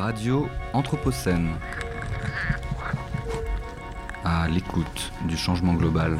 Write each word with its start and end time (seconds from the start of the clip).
Radio 0.00 0.48
Anthropocène. 0.72 1.50
À 4.24 4.48
l'écoute 4.48 5.12
du 5.28 5.36
changement 5.36 5.74
global. 5.74 6.18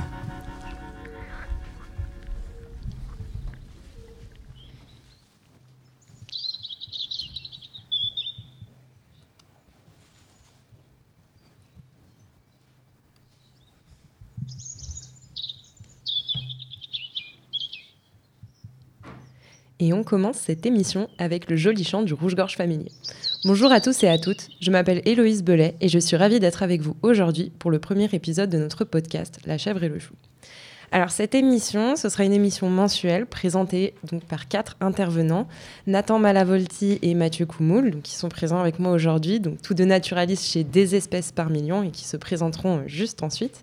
Et 19.78 19.94
on 19.94 20.04
commence 20.04 20.36
cette 20.36 20.66
émission 20.66 21.08
avec 21.16 21.48
le 21.48 21.56
joli 21.56 21.82
chant 21.82 22.02
du 22.02 22.12
rouge-gorge 22.12 22.56
familier. 22.56 22.92
Bonjour 23.46 23.72
à 23.72 23.80
tous 23.80 24.02
et 24.02 24.08
à 24.08 24.18
toutes, 24.18 24.50
je 24.60 24.70
m'appelle 24.70 25.00
Héloïse 25.06 25.42
Belay 25.42 25.74
et 25.80 25.88
je 25.88 25.98
suis 25.98 26.14
ravie 26.14 26.40
d'être 26.40 26.62
avec 26.62 26.82
vous 26.82 26.94
aujourd'hui 27.00 27.50
pour 27.58 27.70
le 27.70 27.78
premier 27.78 28.06
épisode 28.12 28.50
de 28.50 28.58
notre 28.58 28.84
podcast 28.84 29.38
La 29.46 29.56
chèvre 29.56 29.82
et 29.82 29.88
le 29.88 29.98
chou. 29.98 30.12
Alors 30.92 31.08
cette 31.08 31.34
émission, 31.34 31.96
ce 31.96 32.10
sera 32.10 32.24
une 32.24 32.34
émission 32.34 32.68
mensuelle 32.68 33.24
présentée 33.24 33.94
donc 34.10 34.24
par 34.24 34.46
quatre 34.46 34.76
intervenants, 34.82 35.48
Nathan 35.86 36.18
Malavolti 36.18 36.98
et 37.00 37.14
Mathieu 37.14 37.46
Koumoul, 37.46 38.02
qui 38.02 38.14
sont 38.14 38.28
présents 38.28 38.60
avec 38.60 38.78
moi 38.78 38.92
aujourd'hui, 38.92 39.40
donc 39.40 39.62
tous 39.62 39.72
deux 39.72 39.86
naturalistes 39.86 40.44
chez 40.44 40.62
Des 40.62 40.94
espèces 40.94 41.32
par 41.32 41.48
million 41.48 41.82
et 41.82 41.92
qui 41.92 42.04
se 42.04 42.18
présenteront 42.18 42.82
juste 42.86 43.22
ensuite 43.22 43.62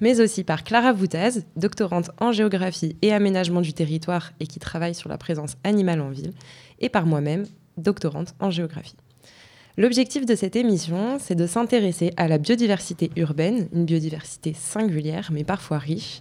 mais 0.00 0.20
aussi 0.20 0.44
par 0.44 0.62
Clara 0.62 0.92
Voutaz, 0.92 1.42
doctorante 1.56 2.10
en 2.20 2.30
géographie 2.30 2.94
et 3.02 3.12
aménagement 3.12 3.60
du 3.60 3.72
territoire 3.72 4.30
et 4.38 4.46
qui 4.46 4.60
travaille 4.60 4.94
sur 4.94 5.08
la 5.08 5.18
présence 5.18 5.56
animale 5.64 6.00
en 6.00 6.10
ville, 6.10 6.32
et 6.80 6.90
par 6.90 7.06
moi-même, 7.06 7.46
doctorante 7.76 8.34
en 8.40 8.50
géographie. 8.50 8.94
L'objectif 9.78 10.24
de 10.24 10.34
cette 10.34 10.56
émission, 10.56 11.18
c'est 11.20 11.34
de 11.34 11.46
s'intéresser 11.46 12.14
à 12.16 12.28
la 12.28 12.38
biodiversité 12.38 13.10
urbaine, 13.14 13.68
une 13.74 13.84
biodiversité 13.84 14.54
singulière 14.54 15.28
mais 15.30 15.44
parfois 15.44 15.76
riche, 15.76 16.20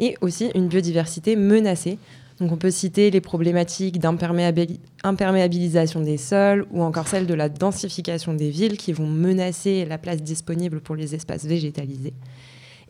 et 0.00 0.18
aussi 0.20 0.50
une 0.54 0.68
biodiversité 0.68 1.34
menacée. 1.34 1.96
Donc 2.40 2.52
on 2.52 2.58
peut 2.58 2.70
citer 2.70 3.10
les 3.10 3.22
problématiques 3.22 4.00
d'imperméabilisation 4.00 6.02
des 6.02 6.18
sols 6.18 6.66
ou 6.72 6.82
encore 6.82 7.08
celles 7.08 7.26
de 7.26 7.32
la 7.32 7.48
densification 7.48 8.34
des 8.34 8.50
villes 8.50 8.76
qui 8.76 8.92
vont 8.92 9.06
menacer 9.06 9.86
la 9.86 9.96
place 9.96 10.22
disponible 10.22 10.80
pour 10.80 10.94
les 10.94 11.14
espaces 11.14 11.46
végétalisés. 11.46 12.12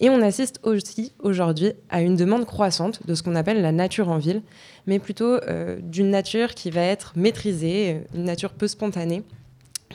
Et 0.00 0.10
on 0.10 0.22
assiste 0.22 0.58
aussi 0.64 1.12
aujourd'hui 1.20 1.72
à 1.88 2.00
une 2.00 2.16
demande 2.16 2.46
croissante 2.46 3.06
de 3.06 3.14
ce 3.14 3.22
qu'on 3.22 3.36
appelle 3.36 3.62
la 3.62 3.70
nature 3.70 4.08
en 4.08 4.18
ville, 4.18 4.42
mais 4.86 4.98
plutôt 4.98 5.34
euh, 5.34 5.78
d'une 5.80 6.10
nature 6.10 6.56
qui 6.56 6.70
va 6.70 6.80
être 6.80 7.12
maîtrisée, 7.14 8.00
une 8.14 8.24
nature 8.24 8.54
peu 8.54 8.66
spontanée, 8.66 9.22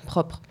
propre. 0.05 0.41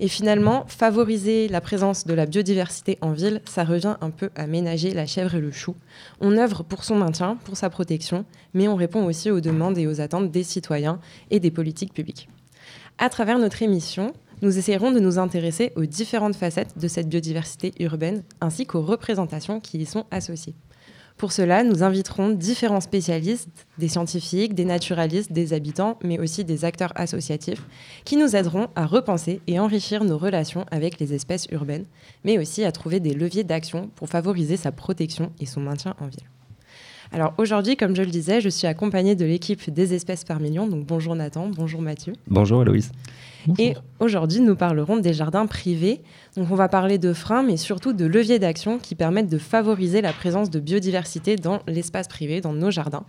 Et 0.00 0.08
finalement, 0.08 0.64
favoriser 0.66 1.46
la 1.46 1.60
présence 1.60 2.06
de 2.06 2.14
la 2.14 2.26
biodiversité 2.26 2.98
en 3.02 3.12
ville, 3.12 3.40
ça 3.44 3.62
revient 3.62 3.96
un 4.00 4.10
peu 4.10 4.30
à 4.34 4.48
ménager 4.48 4.92
la 4.92 5.06
chèvre 5.06 5.36
et 5.36 5.40
le 5.40 5.52
chou. 5.52 5.76
On 6.20 6.36
œuvre 6.36 6.64
pour 6.64 6.82
son 6.82 6.96
maintien, 6.96 7.36
pour 7.44 7.56
sa 7.56 7.70
protection, 7.70 8.24
mais 8.52 8.66
on 8.66 8.74
répond 8.74 9.04
aussi 9.04 9.30
aux 9.30 9.40
demandes 9.40 9.78
et 9.78 9.86
aux 9.86 10.00
attentes 10.00 10.32
des 10.32 10.42
citoyens 10.42 10.98
et 11.30 11.38
des 11.38 11.52
politiques 11.52 11.94
publiques. 11.94 12.28
À 12.98 13.10
travers 13.10 13.38
notre 13.38 13.62
émission, 13.62 14.12
nous 14.42 14.58
essayerons 14.58 14.90
de 14.90 14.98
nous 14.98 15.18
intéresser 15.18 15.72
aux 15.76 15.86
différentes 15.86 16.34
facettes 16.34 16.76
de 16.76 16.88
cette 16.88 17.08
biodiversité 17.08 17.72
urbaine 17.78 18.24
ainsi 18.40 18.66
qu'aux 18.66 18.82
représentations 18.82 19.60
qui 19.60 19.78
y 19.78 19.86
sont 19.86 20.06
associées. 20.10 20.54
Pour 21.22 21.30
cela, 21.30 21.62
nous 21.62 21.84
inviterons 21.84 22.30
différents 22.30 22.80
spécialistes, 22.80 23.68
des 23.78 23.86
scientifiques, 23.86 24.56
des 24.56 24.64
naturalistes, 24.64 25.30
des 25.30 25.52
habitants, 25.52 25.96
mais 26.02 26.18
aussi 26.18 26.44
des 26.44 26.64
acteurs 26.64 26.90
associatifs, 26.96 27.62
qui 28.04 28.16
nous 28.16 28.34
aideront 28.34 28.66
à 28.74 28.86
repenser 28.86 29.40
et 29.46 29.60
enrichir 29.60 30.02
nos 30.02 30.18
relations 30.18 30.66
avec 30.72 30.98
les 30.98 31.14
espèces 31.14 31.46
urbaines, 31.52 31.86
mais 32.24 32.38
aussi 32.38 32.64
à 32.64 32.72
trouver 32.72 32.98
des 32.98 33.14
leviers 33.14 33.44
d'action 33.44 33.88
pour 33.94 34.08
favoriser 34.08 34.56
sa 34.56 34.72
protection 34.72 35.30
et 35.38 35.46
son 35.46 35.60
maintien 35.60 35.94
en 36.00 36.06
ville. 36.06 36.31
Alors 37.12 37.34
aujourd'hui, 37.36 37.76
comme 37.76 37.94
je 37.94 38.02
le 38.02 38.08
disais, 38.08 38.40
je 38.40 38.48
suis 38.48 38.66
accompagnée 38.66 39.14
de 39.14 39.26
l'équipe 39.26 39.70
des 39.70 39.92
espèces 39.92 40.24
par 40.24 40.40
million. 40.40 40.66
Donc 40.66 40.86
bonjour 40.86 41.14
Nathan, 41.14 41.48
bonjour 41.48 41.82
Mathieu. 41.82 42.14
Bonjour 42.26 42.62
Héloïse. 42.62 42.90
Et 43.58 43.74
aujourd'hui, 44.00 44.40
nous 44.40 44.56
parlerons 44.56 44.96
des 44.96 45.12
jardins 45.12 45.46
privés. 45.46 46.00
Donc 46.36 46.50
on 46.50 46.54
va 46.54 46.68
parler 46.68 46.96
de 46.96 47.12
freins, 47.12 47.42
mais 47.42 47.58
surtout 47.58 47.92
de 47.92 48.06
leviers 48.06 48.38
d'action 48.38 48.78
qui 48.78 48.94
permettent 48.94 49.28
de 49.28 49.38
favoriser 49.38 50.00
la 50.00 50.12
présence 50.12 50.48
de 50.48 50.58
biodiversité 50.58 51.36
dans 51.36 51.60
l'espace 51.66 52.08
privé, 52.08 52.40
dans 52.40 52.54
nos 52.54 52.70
jardins. 52.70 53.04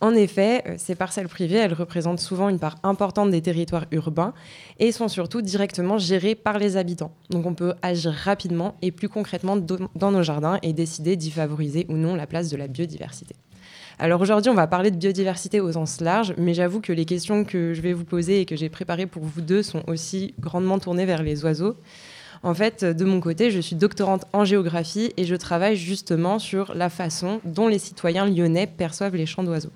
En 0.00 0.14
effet, 0.14 0.62
euh, 0.66 0.74
ces 0.78 0.94
parcelles 0.94 1.28
privées, 1.28 1.58
elles 1.58 1.74
représentent 1.74 2.20
souvent 2.20 2.48
une 2.48 2.58
part 2.58 2.76
importante 2.82 3.30
des 3.30 3.42
territoires 3.42 3.84
urbains 3.90 4.32
et 4.78 4.92
sont 4.92 5.08
surtout 5.08 5.42
directement 5.42 5.98
gérées 5.98 6.34
par 6.34 6.58
les 6.58 6.76
habitants. 6.78 7.12
Donc 7.28 7.44
on 7.44 7.54
peut 7.54 7.74
agir 7.82 8.12
rapidement 8.12 8.76
et 8.80 8.92
plus 8.92 9.10
concrètement 9.10 9.56
dans 9.56 10.10
nos 10.10 10.22
jardins 10.22 10.58
et 10.62 10.72
décider 10.72 11.16
d'y 11.16 11.30
favoriser 11.30 11.86
ou 11.90 11.94
non 11.94 12.14
la 12.14 12.26
place 12.26 12.48
de 12.48 12.56
la 12.56 12.66
biodiversité. 12.66 13.34
Alors 13.98 14.22
aujourd'hui, 14.22 14.50
on 14.50 14.54
va 14.54 14.66
parler 14.66 14.90
de 14.90 14.96
biodiversité 14.96 15.60
au 15.60 15.72
sens 15.72 16.00
large, 16.00 16.32
mais 16.38 16.54
j'avoue 16.54 16.80
que 16.80 16.94
les 16.94 17.04
questions 17.04 17.44
que 17.44 17.74
je 17.74 17.82
vais 17.82 17.92
vous 17.92 18.06
poser 18.06 18.40
et 18.40 18.46
que 18.46 18.56
j'ai 18.56 18.70
préparées 18.70 19.04
pour 19.04 19.22
vous 19.22 19.42
deux 19.42 19.62
sont 19.62 19.82
aussi 19.86 20.34
grandement 20.40 20.78
tournées 20.78 21.04
vers 21.04 21.22
les 21.22 21.44
oiseaux. 21.44 21.76
En 22.42 22.54
fait, 22.54 22.84
de 22.84 23.04
mon 23.04 23.20
côté, 23.20 23.50
je 23.50 23.60
suis 23.60 23.76
doctorante 23.76 24.24
en 24.32 24.46
géographie 24.46 25.12
et 25.18 25.24
je 25.24 25.34
travaille 25.36 25.76
justement 25.76 26.38
sur 26.38 26.74
la 26.74 26.88
façon 26.88 27.40
dont 27.44 27.68
les 27.68 27.78
citoyens 27.78 28.24
lyonnais 28.24 28.66
perçoivent 28.66 29.16
les 29.16 29.26
chants 29.26 29.42
d'oiseaux. 29.42 29.72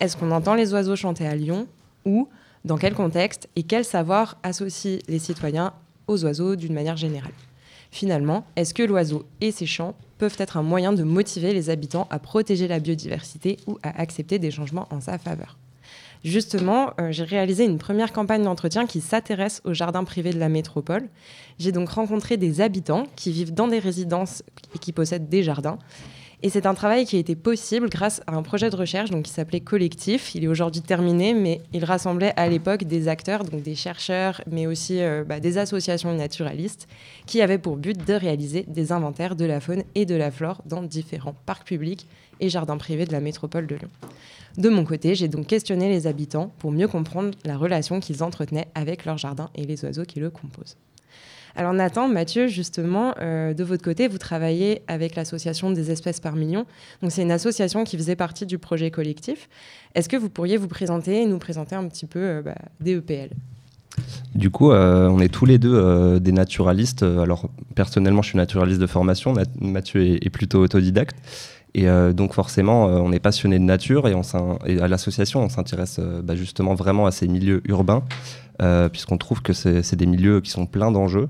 Est-ce 0.00 0.16
qu'on 0.16 0.30
entend 0.30 0.54
les 0.54 0.74
oiseaux 0.74 0.96
chanter 0.96 1.26
à 1.26 1.34
Lyon 1.34 1.66
ou 2.04 2.28
dans 2.66 2.76
quel 2.76 2.94
contexte 2.94 3.48
et 3.56 3.62
quel 3.62 3.86
savoir 3.86 4.36
associe 4.42 5.00
les 5.08 5.18
citoyens 5.18 5.72
aux 6.06 6.22
oiseaux 6.24 6.56
d'une 6.56 6.74
manière 6.74 6.98
générale? 6.98 7.32
Finalement, 7.90 8.44
est-ce 8.56 8.74
que 8.74 8.82
l'oiseau 8.82 9.24
et 9.40 9.50
ses 9.50 9.66
chants 9.66 9.94
peuvent 10.18 10.36
être 10.38 10.58
un 10.58 10.62
moyen 10.62 10.92
de 10.92 11.04
motiver 11.04 11.54
les 11.54 11.70
habitants 11.70 12.06
à 12.10 12.18
protéger 12.18 12.68
la 12.68 12.80
biodiversité 12.80 13.56
ou 13.66 13.78
à 13.82 13.98
accepter 13.98 14.38
des 14.38 14.50
changements 14.50 14.88
en 14.90 15.00
sa 15.00 15.16
faveur? 15.16 15.56
Justement, 16.24 16.94
euh, 16.98 17.12
j'ai 17.12 17.24
réalisé 17.24 17.66
une 17.66 17.76
première 17.76 18.10
campagne 18.10 18.42
d'entretien 18.42 18.86
qui 18.86 19.02
s'intéresse 19.02 19.60
aux 19.64 19.74
jardins 19.74 20.04
privés 20.04 20.32
de 20.32 20.38
la 20.38 20.48
métropole. 20.48 21.08
J'ai 21.58 21.70
donc 21.70 21.90
rencontré 21.90 22.38
des 22.38 22.62
habitants 22.62 23.04
qui 23.14 23.30
vivent 23.30 23.52
dans 23.52 23.68
des 23.68 23.78
résidences 23.78 24.42
et 24.74 24.78
qui 24.78 24.92
possèdent 24.92 25.28
des 25.28 25.42
jardins. 25.42 25.78
Et 26.42 26.48
c'est 26.48 26.64
un 26.66 26.74
travail 26.74 27.04
qui 27.04 27.16
a 27.16 27.18
été 27.18 27.36
possible 27.36 27.90
grâce 27.90 28.22
à 28.26 28.34
un 28.34 28.42
projet 28.42 28.70
de 28.70 28.76
recherche 28.76 29.10
donc, 29.10 29.24
qui 29.24 29.32
s'appelait 29.32 29.60
Collectif. 29.60 30.34
Il 30.34 30.44
est 30.44 30.48
aujourd'hui 30.48 30.80
terminé, 30.80 31.34
mais 31.34 31.60
il 31.74 31.84
rassemblait 31.84 32.32
à 32.36 32.48
l'époque 32.48 32.84
des 32.84 33.08
acteurs, 33.08 33.44
donc 33.44 33.62
des 33.62 33.74
chercheurs, 33.74 34.40
mais 34.50 34.66
aussi 34.66 35.02
euh, 35.02 35.24
bah, 35.24 35.40
des 35.40 35.58
associations 35.58 36.14
naturalistes, 36.14 36.88
qui 37.26 37.42
avaient 37.42 37.58
pour 37.58 37.76
but 37.76 38.06
de 38.06 38.14
réaliser 38.14 38.64
des 38.66 38.92
inventaires 38.92 39.36
de 39.36 39.44
la 39.44 39.60
faune 39.60 39.84
et 39.94 40.06
de 40.06 40.14
la 40.14 40.30
flore 40.30 40.62
dans 40.64 40.82
différents 40.82 41.34
parcs 41.46 41.66
publics 41.66 42.06
et 42.40 42.48
jardins 42.48 42.78
privés 42.78 43.06
de 43.06 43.12
la 43.12 43.20
métropole 43.20 43.66
de 43.66 43.76
Lyon. 43.76 43.90
De 44.56 44.68
mon 44.68 44.84
côté, 44.84 45.14
j'ai 45.14 45.28
donc 45.28 45.48
questionné 45.48 45.88
les 45.88 46.06
habitants 46.06 46.52
pour 46.58 46.70
mieux 46.70 46.86
comprendre 46.86 47.32
la 47.44 47.56
relation 47.56 47.98
qu'ils 47.98 48.22
entretenaient 48.22 48.68
avec 48.74 49.04
leur 49.04 49.18
jardin 49.18 49.50
et 49.54 49.64
les 49.64 49.84
oiseaux 49.84 50.04
qui 50.04 50.20
le 50.20 50.30
composent. 50.30 50.76
Alors 51.56 51.72
Nathan, 51.72 52.08
Mathieu, 52.08 52.48
justement, 52.48 53.14
euh, 53.20 53.54
de 53.54 53.62
votre 53.62 53.82
côté, 53.82 54.08
vous 54.08 54.18
travaillez 54.18 54.82
avec 54.88 55.14
l'association 55.14 55.70
des 55.70 55.90
espèces 55.90 56.18
par 56.18 56.34
million. 56.34 56.66
Donc 57.00 57.12
c'est 57.12 57.22
une 57.22 57.30
association 57.30 57.84
qui 57.84 57.96
faisait 57.96 58.16
partie 58.16 58.44
du 58.44 58.58
projet 58.58 58.90
collectif. 58.90 59.48
Est-ce 59.94 60.08
que 60.08 60.16
vous 60.16 60.30
pourriez 60.30 60.56
vous 60.56 60.68
présenter 60.68 61.22
et 61.22 61.26
nous 61.26 61.38
présenter 61.38 61.76
un 61.76 61.86
petit 61.88 62.06
peu 62.06 62.20
euh, 62.20 62.42
bah, 62.42 62.56
DEPL 62.80 63.30
du 64.34 64.50
coup, 64.50 64.72
euh, 64.72 65.06
on 65.06 65.20
est 65.20 65.28
tous 65.28 65.46
les 65.46 65.56
deux 65.56 66.18
des 66.18 66.32
naturalistes. 66.32 67.04
Alors, 67.04 67.48
personnellement, 67.76 68.22
je 68.22 68.30
suis 68.30 68.36
naturaliste 68.36 68.80
de 68.80 68.88
formation. 68.88 69.34
Mathieu 69.60 70.04
est, 70.04 70.30
plutôt 70.30 70.60
autodidacte. 70.60 71.14
Et 71.76 71.86
donc, 72.14 72.34
forcément, 72.34 72.84
on 72.84 73.10
est 73.10 73.18
passionné 73.18 73.58
de 73.58 73.64
nature 73.64 74.06
et, 74.06 74.14
à 74.80 74.86
l'association, 74.86 75.42
on 75.42 75.48
s'intéresse 75.48 75.98
bah, 76.22 76.36
justement 76.36 76.74
vraiment 76.74 77.06
à 77.06 77.10
ces 77.10 77.26
milieux 77.26 77.62
urbains 77.64 78.04
euh, 78.62 78.88
puisqu'on 78.88 79.18
trouve 79.18 79.42
que 79.42 79.52
c'est 79.52 79.96
des 79.96 80.06
milieux 80.06 80.40
qui 80.40 80.50
sont 80.50 80.66
pleins 80.66 80.92
d'enjeux. 80.92 81.28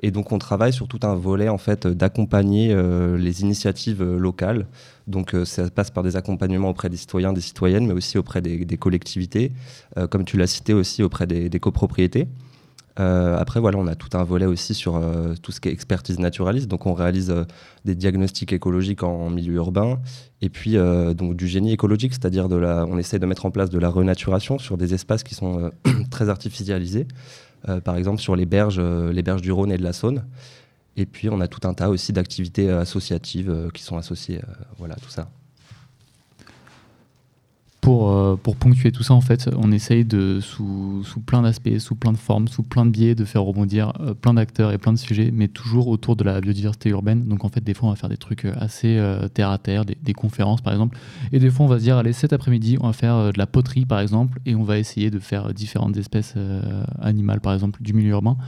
Et 0.00 0.10
donc 0.10 0.32
on 0.32 0.38
travaille 0.38 0.72
sur 0.72 0.88
tout 0.88 1.00
un 1.02 1.14
volet 1.14 1.48
en 1.48 1.58
fait 1.58 1.86
d'accompagner 1.86 2.72
euh, 2.72 3.16
les 3.16 3.42
initiatives 3.42 4.02
euh, 4.02 4.18
locales. 4.18 4.66
Donc 5.06 5.36
ça 5.44 5.68
passe 5.68 5.90
par 5.90 6.02
des 6.02 6.16
accompagnements 6.16 6.70
auprès 6.70 6.88
des 6.88 6.96
citoyens, 6.96 7.34
des 7.34 7.42
citoyennes, 7.42 7.86
mais 7.86 7.92
aussi 7.92 8.16
auprès 8.16 8.40
des, 8.40 8.78
collectivités, 8.78 9.52
comme 10.10 10.24
tu 10.24 10.38
l'as 10.38 10.46
cité 10.46 10.72
aussi 10.72 11.02
auprès 11.02 11.26
des 11.26 11.60
copropriétés. 11.60 12.26
Euh, 13.00 13.36
après, 13.36 13.60
voilà, 13.60 13.78
on 13.78 13.86
a 13.86 13.94
tout 13.94 14.16
un 14.16 14.22
volet 14.22 14.46
aussi 14.46 14.72
sur 14.74 14.96
euh, 14.96 15.34
tout 15.42 15.50
ce 15.50 15.60
qui 15.60 15.68
est 15.68 15.72
expertise 15.72 16.18
naturaliste. 16.18 16.68
Donc, 16.68 16.86
on 16.86 16.94
réalise 16.94 17.30
euh, 17.30 17.44
des 17.84 17.94
diagnostics 17.94 18.52
écologiques 18.52 19.02
en, 19.02 19.30
milieu 19.30 19.54
urbain 19.54 19.98
et 20.42 20.48
puis 20.48 20.76
donc 21.16 21.36
du 21.36 21.48
génie 21.48 21.72
écologique, 21.72 22.12
c'est-à-dire 22.12 22.48
de 22.50 22.56
on 22.56 22.98
essaie 22.98 23.18
de 23.18 23.24
mettre 23.24 23.46
en 23.46 23.50
place 23.50 23.70
de 23.70 23.78
la 23.78 23.88
renaturation 23.88 24.58
sur 24.58 24.76
des 24.76 24.92
espaces 24.92 25.22
qui 25.22 25.34
sont 25.34 25.70
très 26.10 26.28
artificialisés, 26.28 27.08
par 27.82 27.96
exemple 27.96 28.20
sur 28.20 28.36
les 28.36 28.44
berges, 28.44 28.78
les 28.80 29.22
berges 29.22 29.40
du 29.40 29.52
Rhône 29.52 29.72
et 29.72 29.78
de 29.78 29.82
la 29.82 29.94
Saône. 29.94 30.24
Et 30.96 31.06
puis, 31.06 31.30
on 31.30 31.40
a 31.40 31.48
tout 31.48 31.66
un 31.66 31.72
tas 31.72 31.88
aussi 31.88 32.12
d'activités 32.12 32.68
associatives 32.70 33.70
qui 33.72 33.82
sont 33.82 33.96
associées, 33.96 34.40
voilà, 34.76 34.96
tout 34.96 35.08
ça. 35.10 35.30
Pour, 37.84 38.10
euh, 38.10 38.36
pour 38.42 38.56
ponctuer 38.56 38.92
tout 38.92 39.02
ça, 39.02 39.12
en 39.12 39.20
fait, 39.20 39.50
on 39.58 39.70
essaye 39.70 40.06
de, 40.06 40.40
sous, 40.40 41.04
plein 41.26 41.42
d'aspects, 41.42 41.78
sous 41.78 41.94
plein 41.94 42.12
de 42.12 42.16
formes, 42.16 42.48
sous 42.48 42.62
plein 42.62 42.86
de 42.86 42.90
biais, 42.90 43.14
de 43.14 43.26
faire 43.26 43.42
rebondir 43.42 43.92
euh, 44.00 44.14
plein 44.14 44.32
d'acteurs 44.32 44.72
et 44.72 44.78
plein 44.78 44.94
de 44.94 44.98
sujets, 44.98 45.30
mais 45.30 45.48
toujours 45.48 45.88
autour 45.88 46.16
de 46.16 46.24
la 46.24 46.40
biodiversité 46.40 46.88
urbaine. 46.88 47.24
Donc, 47.26 47.44
en 47.44 47.50
fait, 47.50 47.62
des 47.62 47.74
fois, 47.74 47.88
on 47.88 47.92
va 47.92 47.96
faire 47.96 48.08
des 48.08 48.16
trucs 48.16 48.46
euh, 48.46 48.54
assez 48.56 48.98
terre 49.34 49.50
à 49.50 49.58
terre, 49.58 49.84
des, 49.84 50.14
conférences, 50.14 50.62
par 50.62 50.72
exemple. 50.72 50.96
Et 51.30 51.38
des 51.38 51.50
fois, 51.50 51.66
on 51.66 51.68
va 51.68 51.78
se 51.78 51.82
dire, 51.82 51.98
allez, 51.98 52.14
cet 52.14 52.32
après-midi, 52.32 52.78
on 52.80 52.86
va 52.86 52.94
faire 52.94 53.32
de 53.32 53.38
la 53.38 53.46
poterie, 53.46 53.84
par 53.84 54.00
exemple, 54.00 54.40
et 54.46 54.54
on 54.54 54.62
va 54.64 54.78
essayer 54.78 55.10
de 55.10 55.18
faire 55.18 55.52
différentes 55.52 55.98
espèces 55.98 56.34
animales, 57.00 57.42
par 57.42 57.52
exemple, 57.52 57.82
du 57.82 57.92
milieu 57.92 58.12
urbain. 58.12 58.38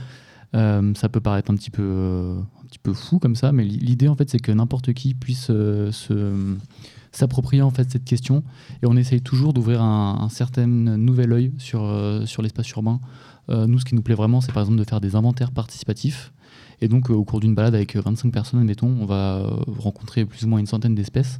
ça 0.53 1.09
peut 1.09 1.19
paraître 1.19 1.51
un 1.51 1.55
petit 1.55 1.69
peu, 1.69 2.37
petit 2.67 2.79
peu 2.79 2.93
fou 2.93 3.19
comme 3.19 3.35
ça, 3.35 3.51
mais 3.51 3.63
l'idée, 3.63 4.07
en 4.07 4.15
fait, 4.15 4.29
c'est 4.29 4.39
que 4.39 4.51
n'importe 4.51 4.93
qui 4.93 5.13
puisse 5.13 5.47
se 5.47 5.91
s'approprier 7.17 7.61
en 7.61 7.71
fait 7.71 7.89
cette 7.89 8.05
question 8.05 8.43
et 8.83 8.85
on 8.85 8.95
essaye 8.95 9.21
toujours 9.21 9.53
d'ouvrir 9.53 9.81
un, 9.81 10.29
certain 10.29 10.67
nouvel 10.67 11.33
œil 11.33 11.51
sur, 11.57 11.83
euh, 11.83 12.25
sur 12.25 12.41
l'espace 12.41 12.69
urbain. 12.71 12.99
Euh, 13.49 13.65
nous, 13.65 13.79
ce 13.79 13.85
qui 13.85 13.95
nous 13.95 14.01
plaît 14.01 14.15
vraiment, 14.15 14.41
c'est 14.41 14.51
par 14.51 14.61
exemple 14.61 14.79
de 14.79 14.83
faire 14.83 15.01
des 15.01 15.15
inventaires 15.15 15.51
participatifs. 15.51 16.31
Et 16.81 16.87
donc, 16.87 17.09
euh, 17.09 17.13
au 17.13 17.23
cours 17.23 17.39
d'une 17.39 17.55
balade 17.55 17.73
avec 17.73 17.95
25 17.95 18.31
personnes, 18.31 18.59
admettons, 18.59 18.95
on 18.99 19.05
va 19.05 19.49
rencontrer 19.79 20.25
plus 20.25 20.43
ou 20.43 20.47
moins 20.47 20.59
une 20.59 20.67
centaine 20.67 20.95
d'espèces. 20.95 21.39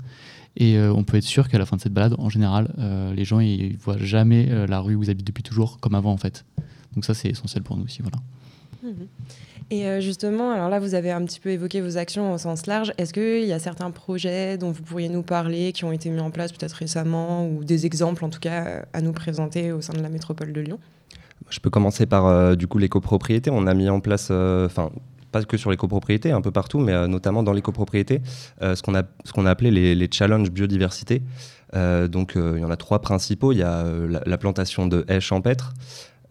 Et 0.59 0.79
on 0.79 1.03
peut 1.03 1.17
être 1.17 1.23
sûr 1.23 1.49
qu'à 1.49 1.59
la 1.59 1.67
fin 1.67 1.75
de 1.75 1.81
cette 1.81 1.93
balade, 1.93 2.15
en 2.17 2.29
général, 2.29 2.73
les 3.15 3.25
gens 3.25 3.39
ils 3.39 3.77
voient 3.77 3.99
jamais 3.99 4.65
la 4.65 4.79
rue 4.79 4.95
où 4.95 5.03
ils 5.03 5.11
habitent 5.11 5.27
depuis 5.27 5.43
toujours 5.43 5.79
comme 5.79 5.93
avant 5.93 6.11
en 6.11 6.17
fait. 6.17 6.45
Donc 6.95 7.05
ça, 7.05 7.13
c'est 7.13 7.29
essentiel 7.29 7.61
pour 7.61 7.77
nous 7.77 7.83
aussi. 7.83 8.01
Voilà. 8.01 8.17
Mmh 8.81 9.03
et 9.69 9.85
euh, 9.85 9.99
justement, 9.99 10.51
alors 10.51 10.69
là, 10.69 10.79
vous 10.79 10.95
avez 10.95 11.11
un 11.11 11.23
petit 11.25 11.41
peu 11.41 11.49
évoqué 11.49 11.81
vos 11.81 11.97
actions 11.97 12.33
au 12.33 12.37
sens 12.37 12.67
large. 12.67 12.93
Est-ce 12.97 13.13
qu'il 13.13 13.45
y 13.45 13.51
a 13.51 13.59
certains 13.59 13.91
projets 13.91 14.57
dont 14.57 14.71
vous 14.71 14.81
pourriez 14.81 15.09
nous 15.09 15.23
parler, 15.23 15.73
qui 15.73 15.83
ont 15.83 15.91
été 15.91 16.09
mis 16.09 16.21
en 16.21 16.31
place 16.31 16.53
peut-être 16.53 16.73
récemment, 16.73 17.45
ou 17.47 17.65
des 17.65 17.85
exemples 17.85 18.23
en 18.23 18.29
tout 18.29 18.39
cas 18.39 18.85
à 18.93 19.01
nous 19.01 19.11
présenter 19.11 19.73
au 19.73 19.81
sein 19.81 19.93
de 19.93 20.01
la 20.01 20.09
métropole 20.09 20.53
de 20.53 20.61
Lyon? 20.61 20.79
Je 21.49 21.59
peux 21.59 21.69
commencer 21.69 22.05
par 22.05 22.27
euh, 22.27 22.55
du 22.55 22.67
coup 22.67 22.77
les 22.77 22.87
copropriétés. 22.87 23.49
On 23.51 23.67
a 23.67 23.73
mis 23.73 23.89
en 23.89 23.99
place, 23.99 24.29
euh, 24.31 24.67
enfin 24.67 24.89
pas 25.33 25.43
que 25.43 25.57
sur 25.57 25.69
les 25.69 25.77
copropriétés, 25.77 26.31
un 26.31 26.39
peu 26.39 26.51
partout, 26.51 26.79
mais 26.79 27.05
notamment 27.09 27.43
dans 27.43 27.51
les 27.51 27.61
copropriétés, 27.61 28.21
ce 28.61 28.81
qu'on 28.81 28.95
a, 28.95 29.01
a 29.01 29.49
appelé 29.49 29.71
les, 29.71 29.93
les 29.93 30.09
challenges 30.09 30.49
biodiversité. 30.49 31.21
donc 31.73 32.31
il 32.37 32.59
y 32.59 32.63
en 32.63 32.71
a 32.71 32.77
trois 32.77 33.01
principaux. 33.01 33.51
Il 33.51 33.57
y 33.57 33.63
a 33.63 33.83
la, 34.07 34.37
plantation 34.37 34.87
de 34.87 35.03
haies 35.09 35.19
champêtres. 35.19 35.73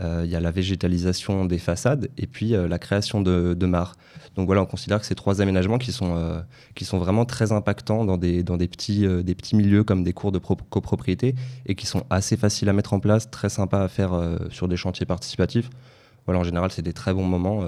Euh, 0.03 0.23
il 0.25 0.31
y 0.31 0.37
a 0.37 0.41
la 0.41 0.51
végétalisation 0.51 1.47
des 1.47 1.59
façades 1.59 2.11
et 2.19 2.27
puis 2.27 2.55
euh, 2.55 2.69
la 2.69 2.79
création 2.79 3.23
de, 3.23 3.67
mares. 3.67 3.97
Donc 4.35 4.47
voilà, 4.47 4.61
on 4.61 4.67
considère 4.67 5.01
que 5.01 5.07
ces 5.07 5.15
trois 5.15 5.41
aménagements 5.41 5.79
qui 5.79 5.91
sont, 5.91 6.17
euh, 6.17 6.41
qui 6.75 6.85
sont 6.85 6.99
vraiment 6.99 7.25
très 7.25 7.53
impactants 7.53 8.05
dans 8.05 8.19
des, 8.19 8.43
dans 8.43 8.59
des, 8.59 8.69
petits, 8.69 9.07
des 9.25 9.35
petits 9.35 9.57
milieux 9.57 9.85
comme 9.85 10.05
des 10.05 10.13
cours 10.13 10.33
de 10.33 10.39
copropriété 10.39 11.35
et 11.65 11.75
qui 11.75 11.87
sont 11.87 12.05
assez 12.11 12.37
faciles 12.37 12.69
à 12.69 12.75
mettre 12.75 12.93
en 12.93 13.01
place, 13.01 13.31
très 13.31 13.49
sympas 13.49 13.85
à 13.85 13.89
faire 13.89 14.13
sur 14.51 14.69
des 14.69 14.77
chantiers 14.77 15.07
participatifs. 15.07 15.71
Voilà, 16.27 16.41
en 16.41 16.45
général, 16.45 16.71
c'est 16.71 16.83
des 16.83 16.93
très 16.93 17.15
bons 17.15 17.25
moments. 17.25 17.65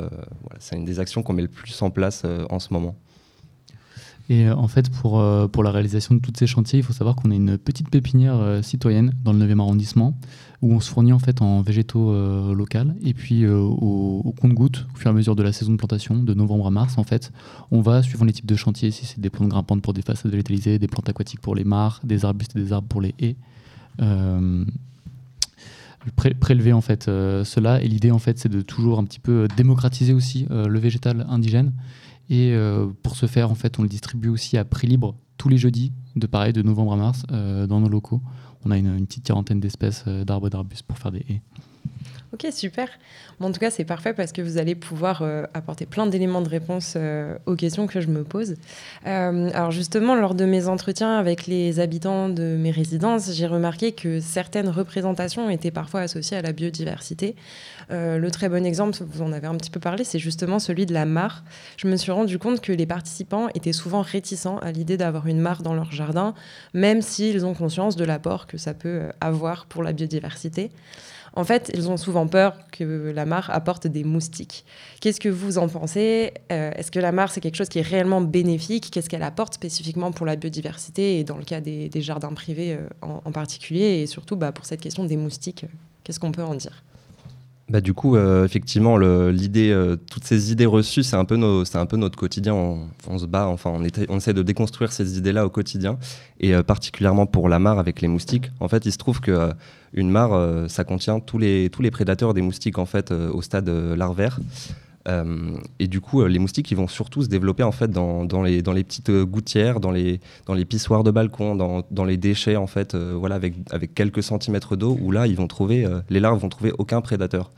C'est 0.59 0.77
une 0.77 0.85
des 0.85 1.01
actions 1.01 1.23
qu'on 1.23 1.33
met 1.33 1.43
le 1.43 1.49
plus 1.49 1.81
en 1.81 1.91
place 1.91 2.25
en 2.51 2.59
ce 2.59 2.73
moment. 2.73 2.97
Et 4.29 4.51
en 4.51 4.69
fait, 4.69 4.91
pour, 4.91 5.25
pour 5.51 5.63
la 5.63 5.71
réalisation 5.71 6.15
de 6.15 6.21
tous 6.21 6.33
ces 6.37 6.47
chantiers, 6.47 6.79
il 6.79 6.83
faut 6.83 6.93
savoir 6.93 7.17
qu'on 7.17 7.31
est 7.31 7.37
une 7.37 7.57
petite 7.57 7.89
pépinière 7.89 8.63
citoyenne 8.63 9.15
dans 9.25 9.33
le 9.33 9.39
9e 9.47 9.61
arrondissement 9.61 10.15
où 10.61 10.73
on 10.73 10.81
se 10.81 10.91
fournit 10.91 11.13
en 11.13 11.19
fait 11.19 11.41
en 11.41 11.63
végétaux 11.63 12.11
euh, 12.13 12.55
et 13.03 13.15
puis 13.15 13.45
euh, 13.45 13.59
au, 13.59 14.35
compte-goutte, 14.41 14.87
au 14.95 14.97
fur 14.97 15.09
et 15.09 15.11
à 15.11 15.13
mesure 15.13 15.37
de 15.37 15.43
la 15.43 15.53
saison 15.53 15.73
de 15.73 15.77
plantation, 15.77 16.17
de 16.23 16.35
novembre 16.35 16.67
à 16.67 16.71
mars 16.71 16.99
en 16.99 17.05
fait, 17.05 17.33
on 17.71 17.81
va 17.81 18.03
suivant 18.03 18.25
les 18.25 18.33
types 18.33 18.47
de 18.47 18.57
chantiers, 18.57 18.91
si 18.91 19.07
c'est 19.07 19.21
des 19.21 19.31
plantes 19.31 19.49
grimpantes 19.49 19.83
pour 19.83 19.93
des 19.93 20.03
façades 20.03 20.31
végétalisées, 20.31 20.79
des 20.79 20.89
plantes 20.89 21.09
aquatiques 21.09 21.41
pour 21.41 21.55
les 21.55 21.65
mares, 21.65 22.01
des 22.03 22.25
arbustes 22.25 22.57
et 22.57 22.61
des 22.61 22.73
arbres 22.73 22.89
pour 22.89 23.01
les 23.01 23.15
haies. 23.21 23.37
Euh, 24.01 24.65
prélever 26.41 26.73
en 26.73 26.81
fait 26.81 27.05
cela. 27.05 27.83
Et 27.83 27.89
l'idée 27.89 28.11
en 28.11 28.19
fait 28.19 28.39
c'est 28.39 28.49
de 28.49 28.63
toujours 28.63 28.99
un 28.99 29.05
petit 29.05 29.19
peu 29.19 29.47
démocratiser 29.57 30.15
aussi 30.15 30.47
le 30.49 30.79
végétal 30.79 31.27
indigène 31.29 31.73
et 32.31 32.55
pour 33.03 33.17
ce 33.17 33.27
faire 33.27 33.51
en 33.51 33.55
fait 33.55 33.79
on 33.79 33.83
le 33.83 33.89
distribue 33.89 34.29
aussi 34.29 34.57
à 34.59 34.65
prix 34.65 34.87
libre 34.87 35.15
tous 35.37 35.49
les 35.49 35.57
jeudis 35.59 35.93
de 36.17 36.27
pareil 36.27 36.53
de 36.53 36.63
novembre 36.63 36.93
à 36.93 36.97
mars 36.97 37.23
dans 37.29 37.81
nos 37.81 37.89
locaux 37.89 38.21
on 38.65 38.71
a 38.71 38.77
une, 38.77 39.07
petite 39.07 39.25
quarantaine 39.25 39.61
d'espèces 39.61 40.05
euh, 40.07 40.25
d'arbres 40.25 40.49
et 40.49 40.51
d'arbustes 40.51 40.83
pour 40.83 40.99
faire 40.99 41.13
des 41.13 41.25
haies. 41.29 41.43
Ok, 42.35 42.47
super. 42.53 42.89
en 43.41 43.51
tout 43.51 43.59
cas, 43.59 43.71
c'est 43.71 43.87
parfait 43.87 44.13
parce 44.13 44.33
que 44.33 44.43
vous 44.43 44.59
allez 44.59 44.75
pouvoir 44.75 45.23
euh, 45.23 45.45
apporter 45.55 45.87
plein 45.87 46.07
d'éléments 46.07 46.43
de 46.43 46.49
réponse 46.49 46.93
euh, 46.95 47.39
aux 47.47 47.55
questions 47.55 47.87
que 47.87 48.03
je 48.03 48.09
me 48.09 48.23
pose. 48.23 48.57
Euh, 49.07 49.51
alors 49.55 49.71
justement, 49.71 50.15
lors 50.15 50.35
de 50.35 50.45
mes 50.45 50.69
entretiens 50.69 51.17
avec 51.17 51.47
les 51.47 51.81
habitants 51.81 52.29
de 52.29 52.59
mes 52.59 52.71
résidences, 52.71 53.33
j'ai 53.33 53.47
remarqué 53.47 53.93
que 53.93 54.21
certaines 54.21 54.69
représentations 54.69 55.49
étaient 55.49 55.71
parfois 55.71 56.01
associées 56.01 56.37
à 56.37 56.43
la 56.43 56.53
biodiversité. 56.53 57.35
Le 57.91 58.29
très 58.31 58.49
bon 58.49 58.65
exemple, 58.65 58.99
vous 59.01 59.23
en 59.23 59.33
avez 59.33 59.47
un 59.47 59.57
petit 59.57 59.71
peu 59.71 59.81
parlé, 59.81 60.05
c'est 60.05 60.19
justement 60.19 60.59
celui 60.59 60.87
de 60.87 60.95
la 60.95 61.07
mare. 61.07 61.45
Je 61.77 61.89
me 61.89 61.97
suis 61.97 62.13
rendu 62.13 62.39
compte 62.39 62.61
que 62.61 62.73
les 62.73 62.87
participants 62.87 63.49
étaient 63.55 63.73
souvent 63.73 64.03
réticents 64.03 64.59
à 64.59 64.73
l'idée 64.73 64.97
d'avoir 64.97 65.27
une 65.27 65.41
mare 65.41 65.63
dans 65.63 65.75
leur 65.75 65.93
jardin, 65.93 66.35
même 66.75 67.03
s'ils 67.03 67.47
ont 67.47 67.55
conscience 67.55 67.97
de 67.97 68.05
l'apport 68.05 68.47
que 68.47 68.59
ça 68.59 68.75
peut 68.75 69.09
avoir 69.21 69.67
pour 69.67 69.83
la 69.83 69.93
biodiversité. 69.93 70.71
En 71.35 71.45
fait, 71.45 71.71
ils 71.75 71.89
ont 71.89 71.97
souvent 71.97 72.27
peur 72.27 72.57
que 72.73 73.13
la 73.15 73.25
mare 73.25 73.51
apporte 73.51 73.87
des 73.87 74.03
moustiques. 74.03 74.65
Qu'est-ce 75.01 75.21
que 75.21 75.29
vous 75.29 75.59
en 75.59 75.69
pensez? 75.69 76.33
Euh, 76.51 76.73
Est-ce 76.75 76.91
que 76.91 76.99
la 76.99 77.13
mare, 77.13 77.31
c'est 77.31 77.41
quelque 77.41 77.55
chose 77.55 77.69
qui 77.69 77.79
est 77.79 77.83
réellement 77.83 78.21
bénéfique? 78.21 78.91
Qu'est-ce 78.91 79.09
qu'elle 79.09 79.23
apporte 79.23 79.55
spécifiquement 79.55 80.11
pour 80.11 80.27
la 80.27 80.37
biodiversité 80.37 81.21
et 81.21 81.25
dans 81.25 81.37
le 81.37 81.45
cas 81.45 81.61
des, 81.61 81.91
jardins 82.01 82.33
privés 82.33 82.75
euh, 82.75 82.89
en, 83.03 83.31
particulier? 83.31 84.01
Et 84.03 84.07
surtout, 84.07 84.35
bah, 84.35 84.53
pour 84.53 84.65
cette 84.67 84.81
question 84.81 85.05
des 85.05 85.17
moustiques, 85.17 85.67
qu'est-ce 86.03 86.19
qu'on 86.19 86.33
peut 86.33 86.43
en 86.43 86.55
dire? 86.55 86.83
Bah, 87.69 87.81
du 87.81 87.93
coup, 87.93 88.17
euh, 88.17 88.45
effectivement, 88.45 88.97
l'idée, 88.97 89.97
toutes 90.11 90.25
ces 90.25 90.53
idées 90.53 90.67
reçues, 90.67 91.03
c'est 91.03 91.17
un 91.17 91.25
peu 91.25 91.37
un 91.37 91.87
peu 91.87 91.97
notre 91.97 92.19
quotidien. 92.19 92.55
On, 92.55 93.19
se 93.19 93.27
bat, 93.27 93.47
enfin, 93.47 93.71
on, 93.71 93.83
on, 94.09 94.17
essaie 94.17 94.35
de 94.35 94.43
déconstruire 94.43 94.93
ces 94.93 95.19
idées-là 95.19 95.47
au 95.47 95.51
quotidien, 95.51 95.99
et 96.41 96.55
particulièrement 96.63 97.27
pour 97.27 97.49
la 97.49 97.59
mare 97.59 97.79
avec 97.79 98.01
les 98.01 98.09
moustiques. 98.09 98.51
En 98.61 98.69
fait, 98.69 98.87
il 98.87 98.93
se 98.93 98.99
trouve 98.99 99.21
que 99.21 99.53
une 99.93 100.11
mare, 100.11 100.33
euh, 100.33 100.69
ça 100.69 100.85
contient 100.85 101.21
tous 101.21 101.39
les, 101.39 101.71
tous 101.71 101.83
les 101.83 101.91
prédateurs 101.91 102.35
des 102.35 102.43
moustiques 102.43 102.79
en 102.79 102.87
fait 102.87 103.11
euh, 103.11 103.31
au 103.33 103.43
stade 103.43 103.69
euh, 103.69 103.97
larvaire. 103.97 104.39
Et 105.79 105.87
du 105.89 106.01
coup, 106.01 106.25
les 106.27 106.39
moustiques, 106.39 106.71
ils 106.71 106.77
vont 106.77 106.89
surtout 106.89 107.23
se 107.23 107.29
développer 107.29 107.63
en 107.63 107.73
fait 107.73 107.91
dans, 107.91 108.43
les, 108.43 108.63
petites 108.85 109.11
gouttières, 109.11 109.81
dans 109.81 109.91
les, 109.91 110.21
pissoirs 110.69 111.05
de 111.05 111.11
balcon, 111.11 111.55
dans, 111.55 112.05
les 112.05 112.17
déchets 112.17 112.57
en 112.57 112.67
fait, 112.67 112.95
voilà, 112.95 113.37
avec, 113.37 113.95
quelques 113.95 114.23
centimètres 114.23 114.77
d'eau, 114.77 114.99
où 115.01 115.11
là, 115.11 115.27
ils 115.27 115.37
vont 115.37 115.47
trouver, 115.47 115.87
les 116.11 116.21
larves 116.21 116.41
vont 116.41 116.49
trouver 116.49 116.73
aucun 116.79 117.01
prédateur. 117.01 117.53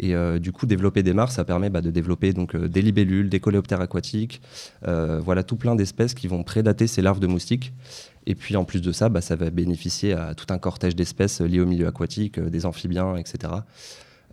Et 0.00 0.14
du 0.40 0.52
coup, 0.52 0.66
développer 0.66 1.02
des 1.02 1.12
mares, 1.12 1.32
ça 1.32 1.44
permet 1.44 1.70
bah, 1.70 1.80
de 1.80 1.90
développer 1.90 2.32
donc 2.32 2.56
des 2.56 2.82
libellules, 2.82 3.28
des 3.28 3.40
coléoptères 3.40 3.80
aquatiques, 3.80 4.40
voilà 4.82 5.42
tout 5.42 5.56
plein 5.56 5.76
d'espèces 5.76 6.14
qui 6.14 6.26
vont 6.26 6.42
prédater 6.42 6.86
ces 6.86 7.02
larves 7.02 7.20
de 7.20 7.26
moustiques. 7.26 7.72
Et 8.28 8.34
puis 8.34 8.56
en 8.56 8.64
plus 8.64 8.82
de 8.82 8.92
ça, 8.92 9.08
bah, 9.08 9.22
ça 9.22 9.36
va 9.36 9.48
bénéficier 9.48 10.12
à 10.12 10.34
tout 10.34 10.44
un 10.50 10.58
cortège 10.58 10.94
d'espèces 10.94 11.40
liées 11.40 11.60
au 11.60 11.66
milieu 11.66 11.86
aquatique, 11.86 12.38
euh, 12.38 12.50
des 12.50 12.66
amphibiens, 12.66 13.16
etc. 13.16 13.54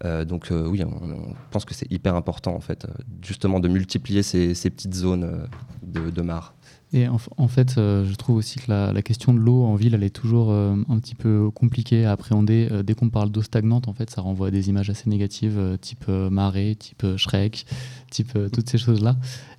Euh, 0.04 0.26
donc 0.26 0.52
euh, 0.52 0.68
oui, 0.68 0.84
on, 0.84 1.34
pense 1.52 1.64
que 1.66 1.74
c'est 1.74 1.90
hyper 1.92 2.16
important 2.16 2.54
en 2.54 2.60
fait, 2.60 2.86
justement 3.22 3.60
de 3.60 3.70
multiplier 3.70 4.24
ces, 4.24 4.54
petites 4.54 4.94
zones 4.94 5.48
de, 5.84 6.10
de 6.10 6.22
mares. 6.22 6.54
Et 6.94 7.08
en, 7.10 7.48
fait, 7.50 7.74
je 7.76 8.16
trouve 8.16 8.38
aussi 8.38 8.60
que 8.60 8.72
la, 8.72 9.02
question 9.02 9.34
de 9.34 9.40
l'eau 9.40 9.64
en 9.64 9.76
ville, 9.76 9.96
elle 9.96 10.04
est 10.04 10.16
toujours 10.16 10.54
un 10.54 11.00
petit 11.00 11.16
peu 11.16 11.50
compliquée 11.52 12.06
à 12.06 12.14
appréhender. 12.14 12.70
dès 12.86 12.94
qu'on 12.94 13.10
parle 13.10 13.32
d'eau 13.32 13.42
stagnante, 13.42 13.90
en 13.90 13.94
fait, 13.94 14.10
ça 14.10 14.22
renvoie 14.22 14.48
à 14.48 14.52
des 14.52 14.70
images 14.70 14.90
assez 14.90 15.10
négatives, 15.10 15.78
type 15.82 16.08
marée, 16.08 16.78
type 16.80 17.06
Shrek, 17.18 17.66
type 18.12 18.38
toutes 18.54 18.70
ces 18.70 18.78
choses-là. 18.78 19.18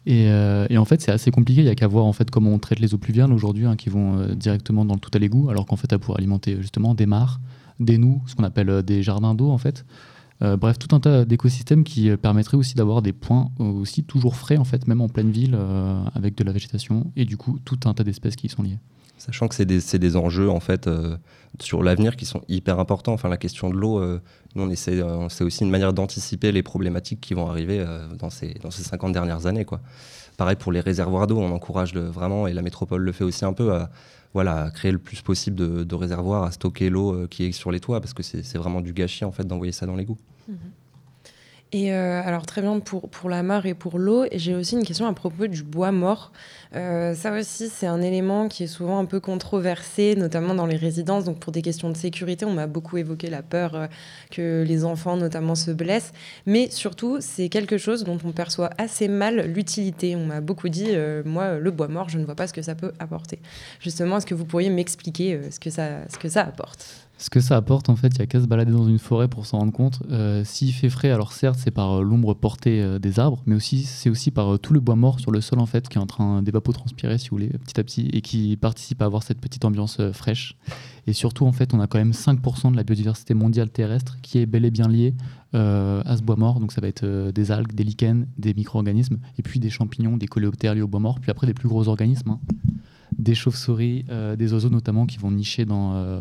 Euh, 0.09 0.67
et, 0.71 0.79
en 0.79 0.85
fait, 0.85 1.01
c'est 1.01 1.13
assez 1.13 1.31
compliqué. 1.31 1.63
Il 1.63 1.65
n'y 1.65 1.71
a 1.71 1.75
qu'à 1.75 1.89
voir 1.89 2.05
en 2.05 2.13
fait 2.13 2.31
comment 2.31 2.51
on 2.51 2.59
traite 2.59 2.79
les 2.79 2.95
eaux 2.95 2.99
pluviales 2.99 3.33
aujourd'hui, 3.33 3.67
hein, 3.67 3.77
qui 3.77 3.89
vont 3.89 4.19
euh, 4.19 4.35
directement 4.35 4.85
dans 4.85 4.95
le 4.95 5.01
tout 5.01 5.11
à 5.15 5.19
l'égout, 5.19 5.51
alors 5.51 5.67
qu'en 5.67 5.77
fait, 5.77 5.93
elles 5.93 5.99
pourraient 5.99 6.19
alimenter 6.19 6.57
justement 6.61 6.95
des 6.95 7.07
mares, 7.07 7.41
des 7.81 7.99
nous, 7.99 8.23
ce 8.27 8.35
qu'on 8.35 8.45
appelle 8.45 8.71
euh, 8.71 8.83
des 8.83 9.03
jardins 9.03 9.35
d'eau 9.35 9.51
en 9.51 9.59
fait. 9.59 9.85
Bref, 10.41 10.79
tout 10.79 10.95
un 10.95 11.01
tas 11.01 11.25
d'écosystèmes 11.25 11.85
qui 11.85 12.15
permettraient 12.17 12.57
aussi 12.57 12.75
d'avoir 12.75 13.03
des 13.03 13.13
points 13.13 13.51
aussi 13.59 14.05
toujours 14.05 14.37
frais 14.37 14.57
en 14.57 14.65
fait, 14.65 14.87
même 14.87 15.01
en 15.01 15.09
pleine 15.09 15.31
ville, 15.31 15.59
avec 16.15 16.37
de 16.37 16.45
la 16.45 16.53
végétation 16.53 17.11
et 17.17 17.25
du 17.25 17.37
coup 17.37 17.59
tout 17.65 17.81
un 17.87 17.95
tas 17.95 18.05
d'espèces 18.05 18.37
qui 18.37 18.47
y 18.47 18.51
sont 18.51 18.63
liées. 18.63 18.79
Sachant 19.19 19.49
que 19.49 19.55
c'est 19.55 19.65
des, 19.65 19.81
des, 19.99 20.17
enjeux 20.17 20.51
en 20.51 20.61
fait 20.61 20.91
sur 21.59 21.83
l'avenir 21.83 22.17
qui 22.17 22.27
sont 22.27 22.43
hyper 22.49 22.79
importants. 22.79 23.15
Enfin, 23.15 23.31
la 23.31 23.39
question 23.39 23.71
de 23.71 23.75
l'eau, 23.75 24.03
nous 24.55 24.77
c'est 24.77 25.43
aussi 25.43 25.65
une 25.65 25.71
manière 25.71 25.95
d'anticiper 25.95 26.53
les 26.53 26.63
problématiques 26.63 27.21
qui 27.21 27.33
vont 27.33 27.49
arriver 27.49 27.85
dans, 28.19 28.31
ces, 28.31 28.55
dans 28.63 28.71
ces 28.71 28.83
50 28.83 29.13
dernières 29.13 29.47
années. 29.47 29.65
Quoi. 29.65 29.81
Pareil 30.37 30.57
pour 30.57 30.71
les 30.71 30.81
réservoirs 30.81 31.27
d'eau, 31.27 31.39
on 31.39 31.51
encourage 31.51 31.95
le, 31.95 32.03
vraiment, 32.03 32.47
et 32.47 32.53
la 32.53 32.63
métropole 32.63 33.03
le 33.03 33.13
fait 33.13 33.25
aussi 33.25 33.45
un 33.45 33.55
peu, 33.55 33.73
à, 33.73 33.91
voilà, 34.35 34.71
créer 34.71 34.93
le 34.93 34.99
plus 34.99 35.23
possible 35.23 35.57
de, 35.87 35.95
réservoirs, 35.95 36.45
à 36.45 36.53
stocker 36.53 36.91
l'eau 36.91 37.27
qui 37.29 37.45
est 37.45 37.53
sur 37.53 37.71
les 37.71 37.81
toits, 37.81 38.01
parce 38.01 38.15
que 38.15 38.23
c'est 38.23 38.59
vraiment 38.59 38.81
du 38.81 38.93
gâchis 38.93 39.25
en 39.25 39.33
fait 39.33 39.45
d'envoyer 39.45 39.73
ça 39.73 39.87
dans 39.87 39.97
l'égout. 39.97 40.19
Mmh 40.49 40.55
Et 41.73 41.93
euh, 41.93 42.23
alors 42.25 42.47
très 42.47 42.63
bien 42.63 42.79
pour, 42.79 43.09
pour 43.09 43.29
la 43.29 43.43
mare 43.43 43.67
et 43.67 43.75
pour 43.75 43.99
l'eau. 43.99 44.25
J'ai 44.33 44.55
aussi 44.55 44.77
une 44.77 44.85
question 44.85 45.07
à 45.07 45.13
propos 45.13 45.49
du 45.49 45.65
bois 45.65 45.91
mort. 45.91 46.33
Euh, 46.75 47.13
ça 47.15 47.33
aussi, 47.33 47.69
c'est 47.69 47.89
un 47.89 48.01
élément 48.01 48.47
qui 48.49 48.65
est 48.65 48.69
souvent 48.69 49.01
un 49.01 49.05
peu 49.05 49.19
controversé, 49.19 50.15
notamment 50.17 50.55
dans 50.55 50.67
les 50.67 50.77
résidences. 50.77 51.25
Donc 51.25 51.41
pour 51.41 51.53
des 51.53 51.63
questions 51.63 51.91
de 51.91 51.97
sécurité, 51.97 52.45
on 52.45 52.53
m'a 52.53 52.69
beaucoup 52.69 52.99
évoqué 52.99 53.29
la 53.29 53.43
peur 53.43 53.75
euh, 53.75 53.87
que 54.31 54.65
les 54.67 54.85
enfants 54.85 55.17
notamment 55.17 55.57
se 55.57 55.73
blessent. 55.73 56.13
Mais 56.47 56.71
surtout, 56.71 57.19
c'est 57.21 57.49
quelque 57.49 57.79
chose 57.79 58.05
dont 58.05 58.19
on 58.25 58.31
perçoit 58.31 58.71
assez 58.79 59.09
mal 59.09 59.53
l'utilité. 59.53 60.15
On 60.15 60.27
m'a 60.27 60.41
beaucoup 60.41 60.69
dit, 60.69 60.95
moi, 61.25 61.59
le 61.59 61.71
bois 61.71 61.89
mort, 61.89 62.09
je 62.09 62.19
ne 62.19 62.25
vois 62.25 62.37
pas 62.37 62.47
ce 62.47 62.53
que 62.53 62.63
ça 62.63 62.75
peut 62.75 62.93
apporter. 63.01 63.41
Justement, 63.81 64.19
est-ce 64.19 64.27
que 64.27 64.35
vous 64.35 64.45
pourriez 64.45 64.71
m'expliquer 64.71 65.41
ce, 65.51 65.59
ce 65.59 66.19
que 66.19 66.29
ça 66.29 66.41
apporte? 66.43 67.06
Ce 67.19 67.31
que 67.31 67.41
ça 67.41 67.57
apporte, 67.57 67.89
en 67.89 67.97
fait, 67.97 68.09
il 68.09 68.19
n'y 68.19 68.23
a 68.23 68.27
qu'à 68.27 68.43
se 68.43 68.47
balader 68.47 68.73
dans 68.73 68.87
une 68.87 68.99
forêt 68.99 69.27
pour 69.27 69.47
s'en 69.47 69.59
rendre 69.59 69.73
compte. 69.73 70.01
Euh, 70.11 70.45
s'il 70.45 70.73
fait 70.73 70.91
frais, 70.91 71.11
alors 71.11 71.33
certes, 71.33 71.59
c'est 71.59 71.71
par 71.71 71.95
euh, 71.95 72.03
l'ombre 72.03 72.35
portée 72.35 72.83
euh, 72.83 72.99
des 72.99 73.19
arbres, 73.19 73.43
mais 73.47 73.55
aussi 73.55 73.85
c'est 73.85 74.11
aussi 74.11 74.31
par 74.31 74.59
tout 74.59 74.75
le 74.75 74.81
bois 74.81 74.97
mort 74.97 75.19
sur 75.19 75.31
le 75.31 75.41
sol, 75.41 75.59
en 75.59 75.65
fait, 75.65 75.89
qui 75.89 75.97
est 75.97 76.01
en 76.01 76.07
train 76.07 76.43
d'évapotranspirer, 76.43 77.17
si 77.17 77.31
vous 77.31 77.37
voulez, 77.37 77.49
petit 77.49 77.81
à 77.81 77.85
petit, 77.85 78.11
et 78.13 78.21
qui 78.21 78.59
participe 78.59 79.01
à 79.01 79.07
avoir 79.07 79.23
cette 79.23 79.41
petite 79.41 79.65
ambiance 79.65 79.99
fraîche. 80.13 80.57
Et 81.07 81.15
surtout, 81.15 81.47
en 81.47 81.53
fait, 81.53 81.73
on 81.73 81.81
a 81.81 81.87
quand 81.87 81.99
même 81.99 82.11
5% 82.11 82.73
de 82.73 82.77
la 82.77 82.85
biodiversité 82.85 83.33
mondiale 83.33 83.71
terrestre 83.71 84.19
qui 84.21 84.39
est 84.39 84.47
bel 84.47 84.65
et 84.65 84.71
bien 84.71 84.89
liée 84.89 85.15
à 85.55 86.17
ce 86.19 86.23
bois 86.23 86.37
mort. 86.37 86.61
Donc 86.61 86.73
ça 86.73 86.83
va 86.83 86.89
être 86.89 87.31
des 87.31 87.51
algues, 87.51 87.73
des 87.73 87.85
lichens, 87.85 88.27
des 88.37 88.53
micro-organismes, 88.53 89.19
et 89.39 89.43
puis 89.43 89.59
des 89.59 89.71
champignons, 89.71 90.19
des 90.19 90.27
coléoptères 90.27 90.75
liés 90.75 90.83
au 90.83 90.89
bois 90.89 91.01
mort, 91.01 91.19
puis 91.21 91.31
après 91.31 91.47
des 91.47 91.55
plus 91.55 91.69
gros 91.69 91.89
organismes. 91.89 92.31
Hein. 92.31 92.41
Des 93.19 93.35
chauves-souris, 93.35 94.05
des 94.37 94.53
oiseaux 94.53 94.71
notamment 94.71 95.07
qui 95.07 95.19
vont 95.19 95.31
nicher 95.31 95.65
dans, 95.65 96.21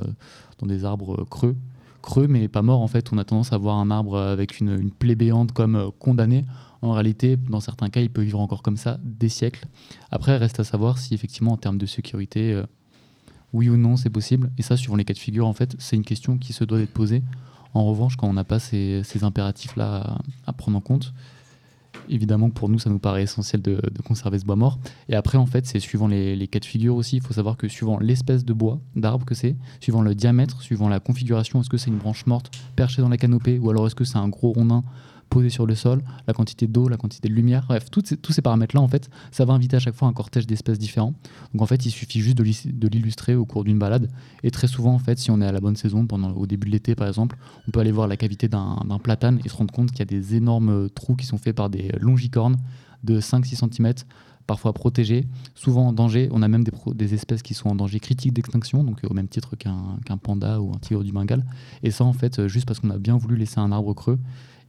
dans 0.59 0.67
des 0.67 0.85
arbres 0.85 1.25
creux. 1.25 1.55
Creux, 2.01 2.27
mais 2.27 2.47
pas 2.47 2.61
morts 2.61 2.81
en 2.81 2.87
fait. 2.87 3.11
On 3.11 3.17
a 3.17 3.23
tendance 3.23 3.51
à 3.51 3.57
voir 3.57 3.77
un 3.77 3.89
arbre 3.89 4.17
avec 4.17 4.59
une, 4.59 4.91
plaie 4.91 5.15
béante 5.15 5.51
comme 5.51 5.75
euh, 5.75 5.89
condamné. 5.97 6.45
En 6.81 6.91
réalité, 6.91 7.35
dans 7.35 7.59
certains 7.59 7.89
cas, 7.89 8.01
il 8.01 8.11
peut 8.11 8.21
vivre 8.21 8.39
encore 8.39 8.61
comme 8.61 8.77
ça 8.77 8.99
des 9.03 9.29
siècles. 9.29 9.65
Après, 10.11 10.37
reste 10.37 10.59
à 10.59 10.63
savoir 10.63 10.99
si 10.99 11.15
effectivement, 11.15 11.53
en 11.53 11.57
termes 11.57 11.79
de 11.79 11.87
sécurité, 11.87 12.53
euh, 12.53 12.63
oui 13.53 13.69
ou 13.69 13.77
non, 13.77 13.97
c'est 13.97 14.11
possible. 14.11 14.51
Et 14.59 14.61
ça, 14.61 14.77
suivant 14.77 14.95
les 14.95 15.03
cas 15.05 15.13
de 15.13 15.19
figure, 15.19 15.47
en 15.47 15.53
fait, 15.53 15.75
c'est 15.79 15.95
une 15.95 16.03
question 16.03 16.37
qui 16.37 16.53
se 16.53 16.63
doit 16.63 16.77
d'être 16.77 16.93
posée. 16.93 17.23
En 17.73 17.85
revanche, 17.85 18.17
quand 18.17 18.27
on 18.27 18.33
n'a 18.33 18.43
pas 18.43 18.59
ces, 18.59 19.03
impératifs-là 19.23 20.17
à, 20.45 20.53
prendre 20.53 20.77
en 20.77 20.81
compte, 20.81 21.13
évidemment 22.09 22.49
pour 22.49 22.69
nous, 22.69 22.79
ça 22.79 22.89
nous 22.89 22.99
paraît 22.99 23.23
essentiel 23.23 23.61
de, 23.61 23.79
conserver 24.05 24.39
ce 24.39 24.45
bois 24.45 24.55
mort. 24.55 24.79
Et 25.09 25.15
après, 25.15 25.37
en 25.37 25.45
fait, 25.45 25.65
c'est 25.65 25.79
suivant 25.79 26.07
les, 26.07 26.47
cas 26.47 26.59
de 26.59 26.65
figure 26.65 26.95
aussi. 26.95 27.17
Il 27.17 27.21
faut 27.21 27.33
savoir 27.33 27.57
que 27.57 27.67
suivant 27.67 27.99
l'espèce 27.99 28.45
de 28.45 28.53
bois, 28.53 28.79
d'arbre 28.95 29.25
que 29.25 29.35
c'est, 29.35 29.55
suivant 29.79 30.01
le 30.01 30.15
diamètre, 30.15 30.61
suivant 30.61 30.89
la 30.89 30.99
configuration, 30.99 31.61
est-ce 31.61 31.69
que 31.69 31.77
c'est 31.77 31.89
une 31.89 31.97
branche 31.97 32.25
morte 32.25 32.51
perchée 32.75 33.01
dans 33.01 33.09
la 33.09 33.17
canopée 33.17 33.59
ou 33.59 33.69
alors 33.69 33.87
est-ce 33.87 33.95
que 33.95 34.03
c'est 34.03 34.17
un 34.17 34.29
gros 34.29 34.53
rondin 34.53 34.83
posé 35.29 35.49
sur 35.49 35.65
le 35.65 35.75
sol, 35.75 36.03
la 36.27 36.33
quantité 36.33 36.67
d'eau, 36.67 36.87
la 36.87 36.97
quantité 36.97 37.27
de 37.27 37.33
lumière, 37.33 37.65
bref, 37.67 37.89
tous 37.91 38.03
ces, 38.05 38.41
paramètres-là, 38.41 38.81
en 38.81 38.87
fait, 38.87 39.09
ça 39.31 39.45
va 39.45 39.53
inviter 39.53 39.75
à 39.75 39.79
chaque 39.79 39.95
fois 39.95 40.07
un 40.07 40.13
cortège 40.13 40.47
d'espèces 40.47 40.79
différents. 40.79 41.13
Donc 41.53 41.61
en 41.61 41.65
fait, 41.65 41.85
il 41.85 41.91
suffit 41.91 42.21
juste 42.21 42.37
de 42.37 42.87
l'illustrer 42.87 43.35
au 43.35 43.45
cours 43.45 43.63
d'une 43.63 43.79
balade. 43.79 44.09
Et 44.43 44.51
très 44.51 44.67
souvent, 44.67 44.93
en 44.93 44.99
fait, 44.99 45.19
si 45.19 45.31
on 45.31 45.41
est 45.41 45.45
à 45.45 45.51
la 45.51 45.59
bonne 45.59 45.75
saison, 45.75 46.05
pendant, 46.05 46.31
au 46.31 46.47
début 46.47 46.67
de 46.67 46.71
l'été 46.71 46.95
par 46.95 47.07
exemple, 47.07 47.37
on 47.67 47.71
peut 47.71 47.79
aller 47.79 47.91
voir 47.91 48.07
la 48.07 48.17
cavité 48.17 48.47
d'un 48.47 48.99
platane 49.01 49.39
et 49.43 49.49
se 49.49 49.55
rendre 49.55 49.73
compte 49.73 49.91
qu'il 49.91 49.99
y 49.99 50.03
a 50.03 50.05
des 50.05 50.35
énormes 50.35 50.89
trous 50.89 51.15
qui 51.15 51.25
sont 51.25 51.37
faits 51.37 51.55
par 51.55 51.69
des 51.69 51.91
longicornes 51.99 52.57
de 53.03 53.19
5-6 53.19 53.69
cm 53.69 53.93
parfois 54.47 54.73
protégés, 54.73 55.25
souvent 55.55 55.87
en 55.87 55.93
danger. 55.93 56.29
On 56.31 56.41
a 56.41 56.47
même 56.47 56.63
des, 56.63 56.71
des 56.93 57.13
espèces 57.13 57.41
qui 57.41 57.53
sont 57.53 57.69
en 57.69 57.75
danger 57.75 57.99
critique 57.99 58.33
d'extinction, 58.33 58.83
donc 58.83 58.99
au 59.07 59.13
même 59.13 59.27
titre 59.27 59.55
qu'un 59.55 60.17
panda 60.17 60.61
ou 60.61 60.71
un 60.71 60.79
tigre 60.79 61.03
du 61.03 61.11
Bengale. 61.11 61.43
Et 61.83 61.91
ça, 61.91 62.03
en 62.03 62.13
fait, 62.13 62.47
juste 62.47 62.65
parce 62.65 62.79
qu'on 62.79 62.91
a 62.91 62.97
bien 62.97 63.17
voulu 63.17 63.35
laisser 63.35 63.59
un 63.59 63.71
arbre 63.71 63.93
creux. 63.93 64.19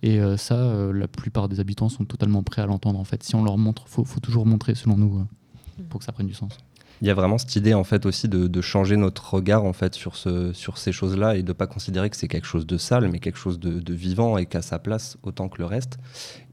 Et 0.02 0.20
euh, 0.20 0.36
ça, 0.36 0.56
euh, 0.56 0.92
la 0.92 1.08
plupart 1.08 1.48
des 1.48 1.60
habitants 1.60 1.88
sont 1.88 2.04
totalement 2.04 2.42
prêts 2.42 2.62
à 2.62 2.66
l'entendre. 2.66 2.98
En 2.98 3.04
fait, 3.04 3.22
si 3.22 3.34
on 3.34 3.42
leur 3.42 3.58
montre, 3.58 3.84
faut, 3.86 4.04
faut 4.04 4.20
toujours 4.20 4.46
montrer, 4.46 4.74
selon 4.74 4.96
nous, 4.96 5.18
euh, 5.18 5.82
pour 5.88 6.00
que 6.00 6.04
ça 6.04 6.12
prenne 6.12 6.26
du 6.26 6.34
sens. 6.34 6.58
Il 7.02 7.06
y 7.06 7.10
a 7.10 7.14
vraiment 7.14 7.36
cette 7.36 7.54
idée 7.56 7.74
en 7.74 7.84
fait 7.84 8.06
aussi 8.06 8.26
de, 8.26 8.60
changer 8.62 8.96
notre 8.96 9.34
regard 9.34 9.64
en 9.64 9.74
fait 9.74 9.94
sur, 9.94 10.16
ce, 10.16 10.54
sur 10.54 10.78
ces 10.78 10.92
choses-là 10.92 11.36
et 11.36 11.42
de 11.42 11.52
pas 11.52 11.66
considérer 11.66 12.08
que 12.08 12.16
c'est 12.16 12.26
quelque 12.26 12.46
chose 12.46 12.66
de 12.66 12.78
sale, 12.78 13.10
mais 13.10 13.18
quelque 13.18 13.38
chose 13.38 13.60
de, 13.60 13.92
vivant 13.92 14.38
et 14.38 14.46
qu'à 14.46 14.62
sa 14.62 14.78
place 14.78 15.18
autant 15.22 15.50
que 15.50 15.58
le 15.58 15.66
reste. 15.66 15.98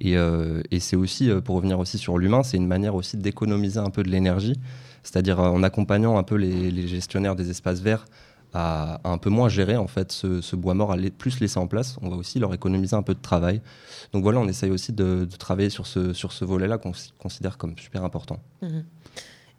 Et, 0.01 0.15
et 0.15 0.79
c'est 0.81 0.97
aussi, 0.97 1.29
pour 1.45 1.55
revenir 1.55 1.79
aussi 1.79 1.97
sur 1.97 2.17
l'humain, 2.17 2.43
c'est 2.43 2.57
une 2.57 2.67
manière 2.67 2.93
aussi 2.95 3.15
d'économiser 3.15 3.79
un 3.79 3.89
peu 3.89 4.03
de 4.03 4.09
l'énergie, 4.09 4.59
c'est-à-dire 5.01 5.39
en 5.39 5.63
accompagnant 5.63 6.17
un 6.17 6.23
peu 6.23 6.35
les, 6.35 6.71
les 6.71 6.87
gestionnaires 6.89 7.37
des 7.37 7.49
espaces 7.49 7.79
verts 7.79 8.05
à, 8.53 8.99
un 9.03 9.17
peu 9.17 9.29
moins 9.29 9.49
gérer 9.49 9.77
en 9.77 9.87
fait 9.87 10.11
ce, 10.11 10.55
bois 10.55 10.73
mort, 10.73 10.91
à 10.91 10.97
plus 11.17 11.39
laisser 11.39 11.57
en 11.57 11.67
place. 11.67 11.97
On 12.01 12.09
va 12.09 12.15
aussi 12.15 12.39
leur 12.39 12.53
économiser 12.53 12.95
un 12.95 13.03
peu 13.03 13.13
de 13.13 13.21
travail. 13.21 13.61
Donc 14.13 14.23
voilà, 14.23 14.39
on 14.39 14.47
essaye 14.47 14.71
aussi 14.71 14.93
de, 14.93 15.27
travailler 15.37 15.69
sur 15.69 15.87
ce, 15.87 16.13
sur 16.13 16.31
ce 16.31 16.45
volet-là 16.45 16.77
qu'on 16.77 16.93
considère 17.19 17.57
comme 17.57 17.77
super 17.77 18.03
important. 18.03 18.39
Mhm. 18.61 18.83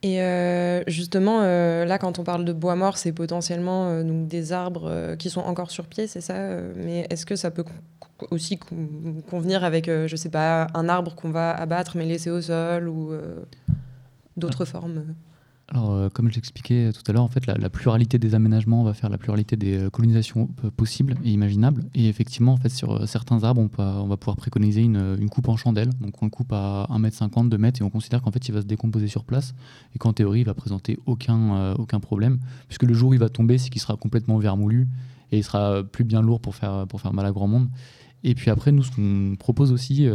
Et 0.04 0.20
euh, 0.20 0.82
justement, 0.86 1.40
euh, 1.40 1.86
là, 1.86 1.96
quand 1.96 2.18
on 2.18 2.24
parle 2.24 2.44
de 2.44 2.52
bois 2.52 2.76
mort, 2.76 2.98
c'est 2.98 3.12
potentiellement 3.12 3.88
euh, 3.88 4.04
donc 4.04 4.28
des 4.28 4.52
arbres 4.52 5.14
qui 5.18 5.30
sont 5.30 5.40
encore 5.40 5.70
sur 5.70 5.86
pied, 5.86 6.06
c'est 6.06 6.20
ça 6.20 6.60
Mais 6.76 7.06
est-ce 7.08 7.24
que 7.24 7.36
ça 7.36 7.50
peut 7.50 7.64
aussi 8.30 8.58
convenir 9.30 9.64
avec, 9.64 9.86
je 9.86 10.14
sais 10.14 10.28
pas, 10.28 10.66
un 10.74 10.90
arbre 10.90 11.14
qu'on 11.14 11.30
va 11.30 11.52
abattre 11.52 11.96
mais 11.96 12.04
laisser 12.04 12.28
au 12.28 12.42
sol 12.42 12.86
ou 12.86 13.12
d'autres 14.36 14.66
formes 14.66 15.14
alors, 15.68 15.92
euh, 15.92 16.08
comme 16.10 16.28
je 16.28 16.34
l'expliquais 16.34 16.90
tout 16.92 17.02
à 17.06 17.12
l'heure, 17.12 17.22
en 17.22 17.28
fait, 17.28 17.46
la, 17.46 17.70
pluralité 17.70 18.18
des 18.18 18.34
aménagements 18.34 18.84
va 18.84 18.92
faire 18.92 19.08
la 19.08 19.16
pluralité 19.16 19.56
des 19.56 19.78
euh, 19.78 19.90
colonisations 19.90 20.50
euh, 20.62 20.70
possibles 20.70 21.16
et 21.24 21.30
imaginables. 21.30 21.84
Et 21.94 22.08
effectivement, 22.08 22.52
en 22.52 22.56
fait, 22.58 22.68
sur 22.68 23.08
certains 23.08 23.44
arbres, 23.44 23.66
on, 23.78 24.06
va 24.06 24.16
pouvoir 24.18 24.36
préconiser 24.36 24.82
une, 24.82 25.28
coupe 25.30 25.48
en 25.48 25.56
chandelle. 25.56 25.90
Donc, 26.00 26.22
on 26.22 26.28
coupe 26.28 26.52
à 26.52 26.86
1m50, 26.90 27.48
2m, 27.48 27.80
et 27.80 27.82
on 27.82 27.88
considère 27.88 28.20
qu'en 28.20 28.30
fait, 28.30 28.46
il 28.46 28.52
va 28.52 28.60
se 28.60 28.66
décomposer 28.66 29.08
sur 29.08 29.24
place 29.24 29.54
et 29.94 29.98
qu'en 29.98 30.12
théorie, 30.12 30.40
il 30.40 30.46
va 30.46 30.54
présenter 30.54 30.98
aucun, 31.06 31.74
problème, 32.02 32.38
puisque 32.68 32.82
le 32.82 32.92
jour 32.92 33.10
où 33.10 33.14
il 33.14 33.20
va 33.20 33.30
tomber, 33.30 33.56
c'est 33.56 33.70
qu'il 33.70 33.80
sera 33.80 33.96
complètement 33.96 34.36
vermoulu 34.38 34.88
et 35.32 35.38
il 35.38 35.44
sera 35.44 35.82
plus 35.82 36.04
bien 36.04 36.20
lourd 36.20 36.40
pour 36.40 36.54
faire 36.54 36.86
mal 37.12 37.24
à 37.24 37.32
grand 37.32 37.46
monde. 37.46 37.68
Et 38.22 38.34
puis 38.34 38.50
après, 38.50 38.72
nous, 38.72 38.82
ce 38.82 38.90
qu'on 38.90 39.36
propose 39.36 39.72
aussi, 39.72 40.08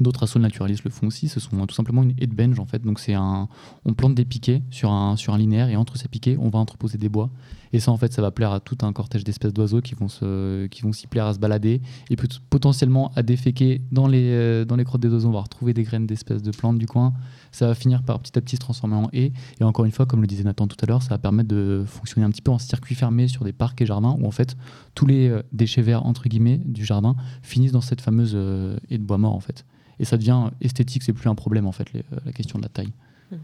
D'autres 0.00 0.22
assauts 0.22 0.38
naturalistes 0.38 0.84
le 0.84 0.90
font 0.90 1.08
aussi. 1.08 1.28
Ce 1.28 1.40
sont 1.40 1.66
tout 1.66 1.74
simplement 1.74 2.02
une 2.02 2.14
headbench 2.18 2.58
en 2.58 2.66
fait. 2.66 2.82
Donc 2.82 3.00
c'est 3.00 3.14
un, 3.14 3.48
on 3.84 3.94
plante 3.94 4.14
des 4.14 4.24
piquets 4.24 4.62
sur 4.70 4.90
un 4.90 5.16
sur 5.16 5.34
un 5.34 5.38
linéaire 5.38 5.68
et 5.68 5.76
entre 5.76 5.96
ces 5.96 6.08
piquets, 6.08 6.36
on 6.38 6.48
va 6.48 6.58
entreposer 6.58 6.98
des 6.98 7.08
bois. 7.08 7.30
Et 7.72 7.80
ça 7.80 7.90
en 7.90 7.96
fait, 7.96 8.12
ça 8.12 8.22
va 8.22 8.30
plaire 8.30 8.52
à 8.52 8.60
tout 8.60 8.78
un 8.82 8.92
cortège 8.92 9.24
d'espèces 9.24 9.52
d'oiseaux 9.52 9.80
qui 9.80 9.94
vont 9.94 10.08
se, 10.08 10.66
qui 10.66 10.82
vont 10.82 10.92
s'y 10.92 11.06
plaire 11.06 11.26
à 11.26 11.34
se 11.34 11.38
balader 11.38 11.82
et 12.10 12.16
potentiellement 12.48 13.12
à 13.16 13.22
déféquer 13.22 13.82
dans 13.92 14.06
les 14.06 14.30
euh, 14.30 14.64
dans 14.64 14.76
les 14.76 14.84
crottes 14.84 15.00
des 15.00 15.08
oiseaux. 15.08 15.28
On 15.28 15.32
va 15.32 15.40
retrouver 15.40 15.74
des 15.74 15.82
graines 15.82 16.06
d'espèces 16.06 16.42
de 16.42 16.50
plantes 16.50 16.78
du 16.78 16.86
coin. 16.86 17.12
Ça 17.50 17.66
va 17.66 17.74
finir 17.74 18.02
par 18.02 18.20
petit 18.20 18.38
à 18.38 18.40
petit 18.40 18.56
se 18.56 18.60
transformer 18.60 18.96
en 18.96 19.08
haie. 19.12 19.32
Et 19.60 19.64
encore 19.64 19.84
une 19.84 19.92
fois, 19.92 20.06
comme 20.06 20.20
le 20.20 20.26
disait 20.26 20.44
Nathan 20.44 20.66
tout 20.66 20.76
à 20.80 20.86
l'heure, 20.86 21.02
ça 21.02 21.10
va 21.10 21.18
permettre 21.18 21.48
de 21.48 21.84
fonctionner 21.86 22.26
un 22.26 22.30
petit 22.30 22.42
peu 22.42 22.50
en 22.50 22.58
circuit 22.58 22.94
fermé 22.94 23.28
sur 23.28 23.44
des 23.44 23.52
parcs 23.52 23.80
et 23.80 23.86
jardins 23.86 24.16
où 24.18 24.26
en 24.26 24.30
fait 24.30 24.56
tous 24.94 25.06
les 25.06 25.28
euh, 25.28 25.42
déchets 25.52 25.82
verts 25.82 26.06
entre 26.06 26.28
guillemets 26.28 26.60
du 26.64 26.84
jardin 26.84 27.16
finissent 27.42 27.72
dans 27.72 27.80
cette 27.80 28.00
fameuse 28.00 28.32
euh, 28.34 28.78
haie 28.90 28.98
de 28.98 29.04
bois 29.04 29.18
mort 29.18 29.34
en 29.34 29.40
fait 29.40 29.64
et 30.00 30.04
ça 30.04 30.16
devient 30.16 30.50
esthétique, 30.60 31.02
c'est 31.02 31.12
plus 31.12 31.28
un 31.28 31.34
problème 31.34 31.66
en 31.66 31.72
fait, 31.72 31.88
euh, 31.94 32.02
la 32.24 32.32
question 32.32 32.58
de 32.58 32.64
la 32.64 32.68
taille. 32.68 32.92
Mmh. 33.30 33.36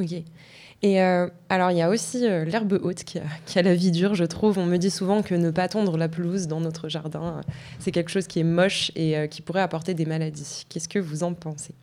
Ok. 0.00 0.12
Et 0.82 1.00
euh, 1.00 1.28
alors, 1.48 1.70
il 1.70 1.78
y 1.78 1.82
a 1.82 1.88
aussi 1.88 2.26
euh, 2.26 2.44
l'herbe 2.44 2.78
haute 2.82 3.04
qui 3.04 3.18
a, 3.18 3.62
la 3.62 3.74
vie 3.74 3.90
dure, 3.90 4.14
je 4.14 4.24
trouve. 4.24 4.58
On 4.58 4.66
me 4.66 4.76
dit 4.76 4.90
souvent 4.90 5.22
que 5.22 5.34
ne 5.34 5.50
pas 5.50 5.68
tondre 5.68 5.96
la 5.96 6.08
pelouse 6.08 6.46
dans 6.46 6.60
notre 6.60 6.88
jardin, 6.88 7.40
c'est 7.78 7.90
quelque 7.90 8.10
chose 8.10 8.26
qui 8.26 8.40
est 8.40 8.44
moche 8.44 8.90
et 8.96 9.28
qui 9.30 9.40
pourrait 9.40 9.62
apporter 9.62 9.94
des 9.94 10.04
maladies. 10.04 10.64
Qu'est-ce 10.68 10.88
que 10.88 10.98
vous 10.98 11.22
en 11.22 11.32
pensez? 11.32 11.74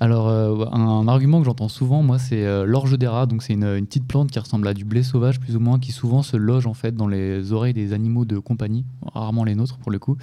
Alors, 0.00 0.28
euh, 0.28 0.64
un, 0.70 1.08
argument 1.08 1.40
que 1.40 1.46
j'entends 1.46 1.68
souvent, 1.68 2.02
moi, 2.02 2.18
c'est 2.18 2.44
euh, 2.44 2.64
l'orge 2.64 2.96
des 2.96 3.08
rats. 3.08 3.26
Donc, 3.26 3.42
c'est 3.42 3.54
une, 3.54 3.84
petite 3.86 4.06
plante 4.06 4.30
qui 4.30 4.38
ressemble 4.38 4.68
à 4.68 4.74
du 4.74 4.84
blé 4.84 5.02
sauvage, 5.02 5.40
plus 5.40 5.56
ou 5.56 5.60
moins, 5.60 5.78
qui 5.78 5.92
souvent 5.92 6.22
se 6.22 6.36
loge 6.36 6.66
en 6.66 6.74
fait 6.74 6.94
dans 6.94 7.08
les 7.08 7.52
oreilles 7.52 7.74
des 7.74 7.92
animaux 7.92 8.24
de 8.24 8.38
compagnie, 8.38 8.84
rarement 9.12 9.44
les 9.44 9.54
nôtres 9.54 9.78
pour 9.78 9.90
le 9.90 9.98
coup. 9.98 10.16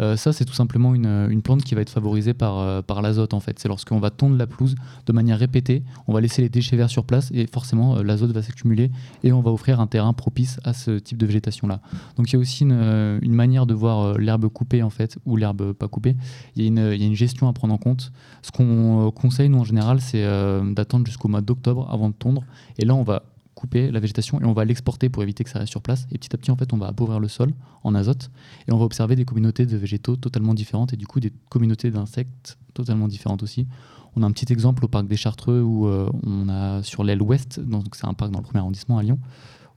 Euh, 0.00 0.16
ça, 0.16 0.32
c'est 0.32 0.44
tout 0.44 0.52
simplement 0.52 0.94
une, 0.94 1.42
plante 1.42 1.62
qui 1.64 1.74
va 1.74 1.80
être 1.80 1.90
favorisée 1.90 2.34
par, 2.34 2.82
l'azote 3.02 3.34
en 3.34 3.40
fait. 3.40 3.58
C'est 3.58 3.68
lorsqu'on 3.68 3.98
va 3.98 4.10
tondre 4.10 4.36
la 4.36 4.46
pelouse 4.46 4.74
de 5.06 5.12
manière 5.12 5.38
répétée, 5.38 5.82
on 6.06 6.12
va 6.12 6.20
laisser 6.20 6.42
les 6.42 6.48
déchets 6.48 6.76
verts 6.76 6.90
sur 6.90 7.04
place 7.04 7.30
et 7.32 7.46
forcément 7.46 8.00
l'azote 8.00 8.30
va 8.30 8.42
s'accumuler 8.42 8.92
et 9.24 9.32
on 9.32 9.40
va 9.40 9.50
offrir 9.50 9.80
un 9.80 9.88
terrain 9.88 10.12
propice 10.12 10.60
à 10.62 10.72
ce 10.72 10.98
type 10.98 11.18
de 11.18 11.26
végétation 11.26 11.66
là. 11.66 11.80
Donc, 12.16 12.30
il 12.30 12.34
y 12.34 12.36
a 12.36 12.38
aussi 12.38 12.62
une, 12.62 13.32
manière 13.32 13.66
de 13.66 13.74
voir 13.74 14.18
l'herbe 14.18 14.46
coupée 14.48 14.82
en 14.82 14.90
fait 14.90 15.18
ou 15.26 15.36
l'herbe 15.36 15.72
pas 15.72 15.88
coupée. 15.88 16.14
Il 16.54 16.62
y, 16.62 16.66
il 16.66 16.76
y, 16.76 17.04
a 17.04 17.06
une 17.06 17.14
gestion 17.14 17.48
à 17.48 17.52
prendre 17.52 17.74
en 17.74 17.78
compte. 17.78 18.12
Ce 18.42 18.50
qu'on 18.52 19.10
conseil, 19.22 19.48
nous, 19.48 19.58
en 19.58 19.64
général, 19.64 20.00
c'est 20.00 20.24
euh, 20.24 20.74
d'attendre 20.74 21.06
jusqu'au 21.06 21.28
mois 21.28 21.40
d'octobre 21.40 21.88
avant 21.90 22.08
de 22.08 22.14
tondre. 22.14 22.44
Et 22.78 22.84
là, 22.84 22.94
on 22.94 23.04
va 23.04 23.22
couper 23.54 23.90
la 23.92 24.00
végétation 24.00 24.40
et 24.40 24.44
on 24.44 24.52
va 24.52 24.64
l'exporter 24.64 25.08
pour 25.08 25.22
éviter 25.22 25.44
que 25.44 25.50
ça 25.50 25.60
reste 25.60 25.70
sur 25.70 25.80
place. 25.80 26.06
Et 26.10 26.18
petit 26.18 26.34
à 26.34 26.38
petit, 26.38 26.50
en 26.50 26.56
fait, 26.56 26.72
on 26.72 26.76
va 26.76 26.88
appauvrir 26.88 27.20
le 27.20 27.28
sol 27.28 27.52
en 27.84 27.94
azote 27.94 28.30
et 28.66 28.72
on 28.72 28.78
va 28.78 28.84
observer 28.84 29.14
des 29.14 29.24
communautés 29.24 29.64
de 29.64 29.76
végétaux 29.76 30.16
totalement 30.16 30.54
différentes 30.54 30.92
et 30.92 30.96
du 30.96 31.06
coup 31.06 31.20
des 31.20 31.32
communautés 31.48 31.90
d'insectes 31.90 32.58
totalement 32.74 33.06
différentes 33.06 33.42
aussi. 33.42 33.68
On 34.16 34.22
a 34.22 34.26
un 34.26 34.32
petit 34.32 34.52
exemple 34.52 34.84
au 34.84 34.88
parc 34.88 35.06
des 35.06 35.16
Chartreux 35.16 35.62
où 35.62 35.86
euh, 35.86 36.10
on 36.26 36.48
a 36.48 36.82
sur 36.82 37.04
l'aile 37.04 37.22
ouest, 37.22 37.60
donc 37.60 37.94
c'est 37.94 38.06
un 38.06 38.14
parc 38.14 38.32
dans 38.32 38.40
le 38.40 38.44
premier 38.44 38.58
arrondissement 38.58 38.98
à 38.98 39.02
Lyon, 39.02 39.18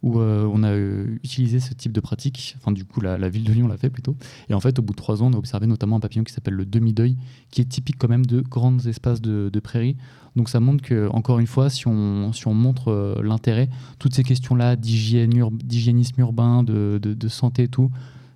où 0.03 0.19
on 0.19 0.63
a 0.63 0.75
utilisé 0.75 1.59
ce 1.59 1.73
type 1.73 1.91
de 1.91 1.99
pratique. 1.99 2.55
Enfin, 2.57 2.71
du 2.71 2.85
coup, 2.85 3.01
la, 3.01 3.29
ville 3.29 3.43
de 3.43 3.53
Lyon 3.53 3.67
l'a 3.67 3.77
fait 3.77 3.89
plutôt. 3.89 4.15
Et 4.49 4.53
en 4.53 4.59
fait, 4.59 4.77
au 4.77 4.81
bout 4.81 4.93
de 4.93 4.97
trois 4.97 5.23
ans, 5.23 5.27
on 5.27 5.33
a 5.33 5.37
observé 5.37 5.65
notamment 5.67 5.95
un 5.95 5.99
papillon 5.99 6.23
qui 6.23 6.33
s'appelle 6.33 6.53
le 6.53 6.65
demi-deuil, 6.65 7.17
qui 7.51 7.61
est 7.61 7.65
typique 7.65 7.97
quand 7.97 8.09
même 8.09 8.25
de 8.25 8.41
grands 8.41 8.77
espaces 8.85 9.21
de, 9.21 9.49
de 9.51 9.59
prairies. 9.59 9.97
Donc 10.35 10.49
ça 10.49 10.59
montre 10.59 10.83
que, 10.83 11.07
encore 11.09 11.39
une 11.39 11.47
fois, 11.47 11.69
si 11.69 11.87
on, 11.87 12.31
montre 12.47 13.21
l'intérêt, 13.23 13.69
toutes 13.99 14.13
ces 14.13 14.23
questions-là 14.23 14.75
d'hygiénisme 14.75 16.19
urbain, 16.19 16.63
de, 16.63 17.27
santé 17.27 17.63
et 17.63 17.67
tout, 17.67 17.89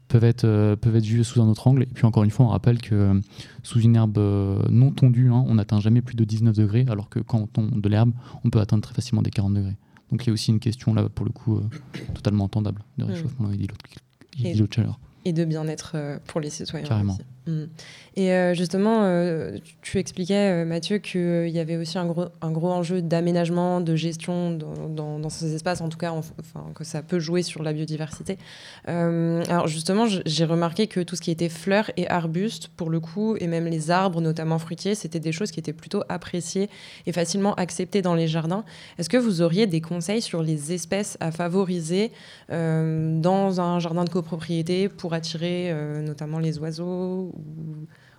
peuvent 0.08 0.24
être, 0.24 0.46
euh, 0.46 0.76
peuvent 0.76 0.96
être 0.96 1.06
vues 1.06 1.24
sous 1.24 1.42
un 1.42 1.48
autre 1.48 1.68
angle. 1.68 1.84
Et 1.84 1.86
puis 1.86 2.06
encore 2.06 2.24
une 2.24 2.32
fois, 2.32 2.46
on 2.46 2.50
rappelle 2.50 2.82
que 2.82 2.96
euh, 2.96 3.22
sous 3.62 3.80
une 3.80 3.96
herbe 3.96 4.18
euh, 4.18 4.62
non 4.70 4.92
tondue, 4.92 5.30
hein, 5.30 5.46
on 5.48 5.56
n'atteint 5.56 5.80
jamais 5.80 6.02
plus 6.02 6.16
de 6.16 6.24
19 6.24 6.56
degrés, 6.56 6.86
alors 6.90 7.10
que 7.10 7.20
quand 7.20 7.38
on 7.38 7.48
tombe 7.48 7.80
de 7.80 7.90
l'herbe, 7.90 8.12
on 8.44 8.50
peut 8.50 8.60
atteindre 8.60 8.82
très 8.82 8.96
facilement 8.96 9.22
des 9.22 9.30
40 9.30 9.54
degrés. 9.54 9.78
Donc 10.12 10.24
il 10.24 10.28
y 10.28 10.30
a 10.30 10.34
aussi 10.34 10.52
une 10.52 10.60
question 10.60 10.94
là, 10.94 11.08
pour 11.10 11.26
le 11.26 11.32
coup, 11.32 11.62
totalement 12.14 12.46
entendable 12.46 12.82
de 12.98 13.06
hmm. 13.06 13.08
réchauffement 13.08 13.52
et 13.52 13.58
d'îlot 13.58 14.68
de 14.68 14.74
chaleur. 14.74 15.00
Et 15.26 15.34
de 15.34 15.46
bien-être 15.46 16.20
pour 16.28 16.40
les 16.40 16.50
citoyens. 16.50 16.88
Carrément. 16.88 17.14
Mm. 17.14 17.18
Et 18.20 18.34
euh, 18.34 18.54
justement, 18.54 19.04
euh, 19.04 19.58
tu 19.82 19.98
expliquais, 19.98 20.64
euh, 20.64 20.66
Mathieu, 20.66 20.98
qu'il 20.98 21.48
y 21.48 21.60
avait 21.60 21.78
aussi 21.78 21.98
un 21.98 22.06
gros, 22.06 22.26
un 22.42 22.52
gros 22.52 22.70
enjeu 22.70 23.02
d'aménagement, 23.02 23.80
de 23.80 23.96
gestion 23.96 24.52
dans, 24.52 25.20
dans, 25.20 25.30
ces 25.30 25.56
espaces, 25.56 25.80
en 25.80 25.88
tout 25.88 25.98
cas, 25.98 26.14
que 26.76 26.84
ça 26.84 27.02
peut 27.02 27.20
jouer 27.20 27.44
sur 27.44 27.64
la 27.64 27.72
biodiversité. 27.72 28.38
alors 28.86 29.68
justement, 29.68 30.06
j'ai 30.08 30.46
remarqué 30.46 30.88
que 30.88 31.00
tout 31.00 31.16
ce 31.16 31.22
qui 31.22 31.32
était 31.32 31.48
fleurs 31.48 31.92
et 31.96 32.10
arbustes, 32.10 32.68
pour 32.68 32.90
le 32.90 33.00
coup, 33.00 33.38
et 33.40 33.48
même 33.48 33.68
les 33.68 33.90
arbres, 33.90 34.20
notamment 34.20 34.60
fruitiers, 34.60 34.96
c'était 34.96 35.22
des 35.22 35.32
choses 35.32 35.52
qui 35.52 35.60
étaient 35.60 35.72
plutôt 35.72 36.04
appréciées 36.10 36.70
et 37.06 37.14
facilement 37.14 37.54
acceptées 37.56 38.02
dans 38.02 38.16
les 38.16 38.28
jardins. 38.28 38.66
Est-ce 38.98 39.10
que 39.10 39.18
vous 39.18 39.42
auriez 39.42 39.66
des 39.66 39.80
conseils 39.80 40.22
sur 40.22 40.44
les 40.44 40.74
espèces 40.74 41.16
à 41.22 41.32
favoriser 41.32 42.12
dans 42.50 43.62
un 43.62 43.80
jardin 43.80 44.04
de 44.04 44.10
copropriété 44.10 44.90
pour 44.90 45.14
attirer 45.14 45.74
notamment 46.02 46.40
les 46.40 46.58
oiseaux 46.60 47.32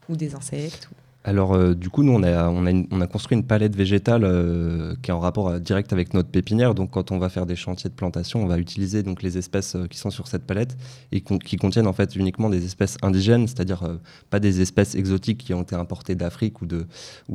ou, 0.08 0.16
des 0.16 0.34
insectes 0.34 0.90
Alors, 1.22 1.54
euh, 1.54 1.74
du 1.74 1.88
coup, 1.88 2.02
nous, 2.02 2.12
on 2.12 2.24
a, 2.24 2.48
on 2.48 3.00
a, 3.00 3.06
construit 3.06 3.38
une 3.38 3.46
palette 3.46 3.76
végétale 3.76 4.24
euh, 4.24 4.96
qui 5.02 5.12
est 5.12 5.14
en 5.14 5.20
rapport 5.20 5.48
euh, 5.48 5.58
direct 5.60 5.92
avec 5.92 6.14
notre 6.14 6.30
pépinière. 6.30 6.74
Donc, 6.74 6.90
quand 6.90 7.12
on 7.12 7.18
va 7.18 7.28
faire 7.28 7.46
des 7.46 7.54
chantiers 7.54 7.88
de 7.88 7.94
plantation, 7.94 8.42
on 8.42 8.46
va 8.46 8.58
utiliser 8.58 9.04
donc, 9.04 9.22
les 9.22 9.38
espèces 9.38 9.76
qui 9.88 9.98
sont 9.98 10.10
sur 10.10 10.26
cette 10.26 10.44
palette 10.44 10.76
et 11.12 11.20
qui 11.20 11.56
contiennent 11.58 11.86
en 11.86 11.92
fait 11.92 12.16
uniquement 12.16 12.50
des 12.50 12.64
espèces 12.64 12.96
indigènes, 13.02 13.46
c'est-à-dire 13.46 14.00
pas 14.30 14.40
des 14.40 14.60
espèces 14.60 14.96
exotiques 14.96 15.38
qui 15.38 15.54
ont 15.54 15.62
été 15.62 15.76
importées 15.76 16.16
d'Afrique 16.16 16.60
ou 16.60 16.66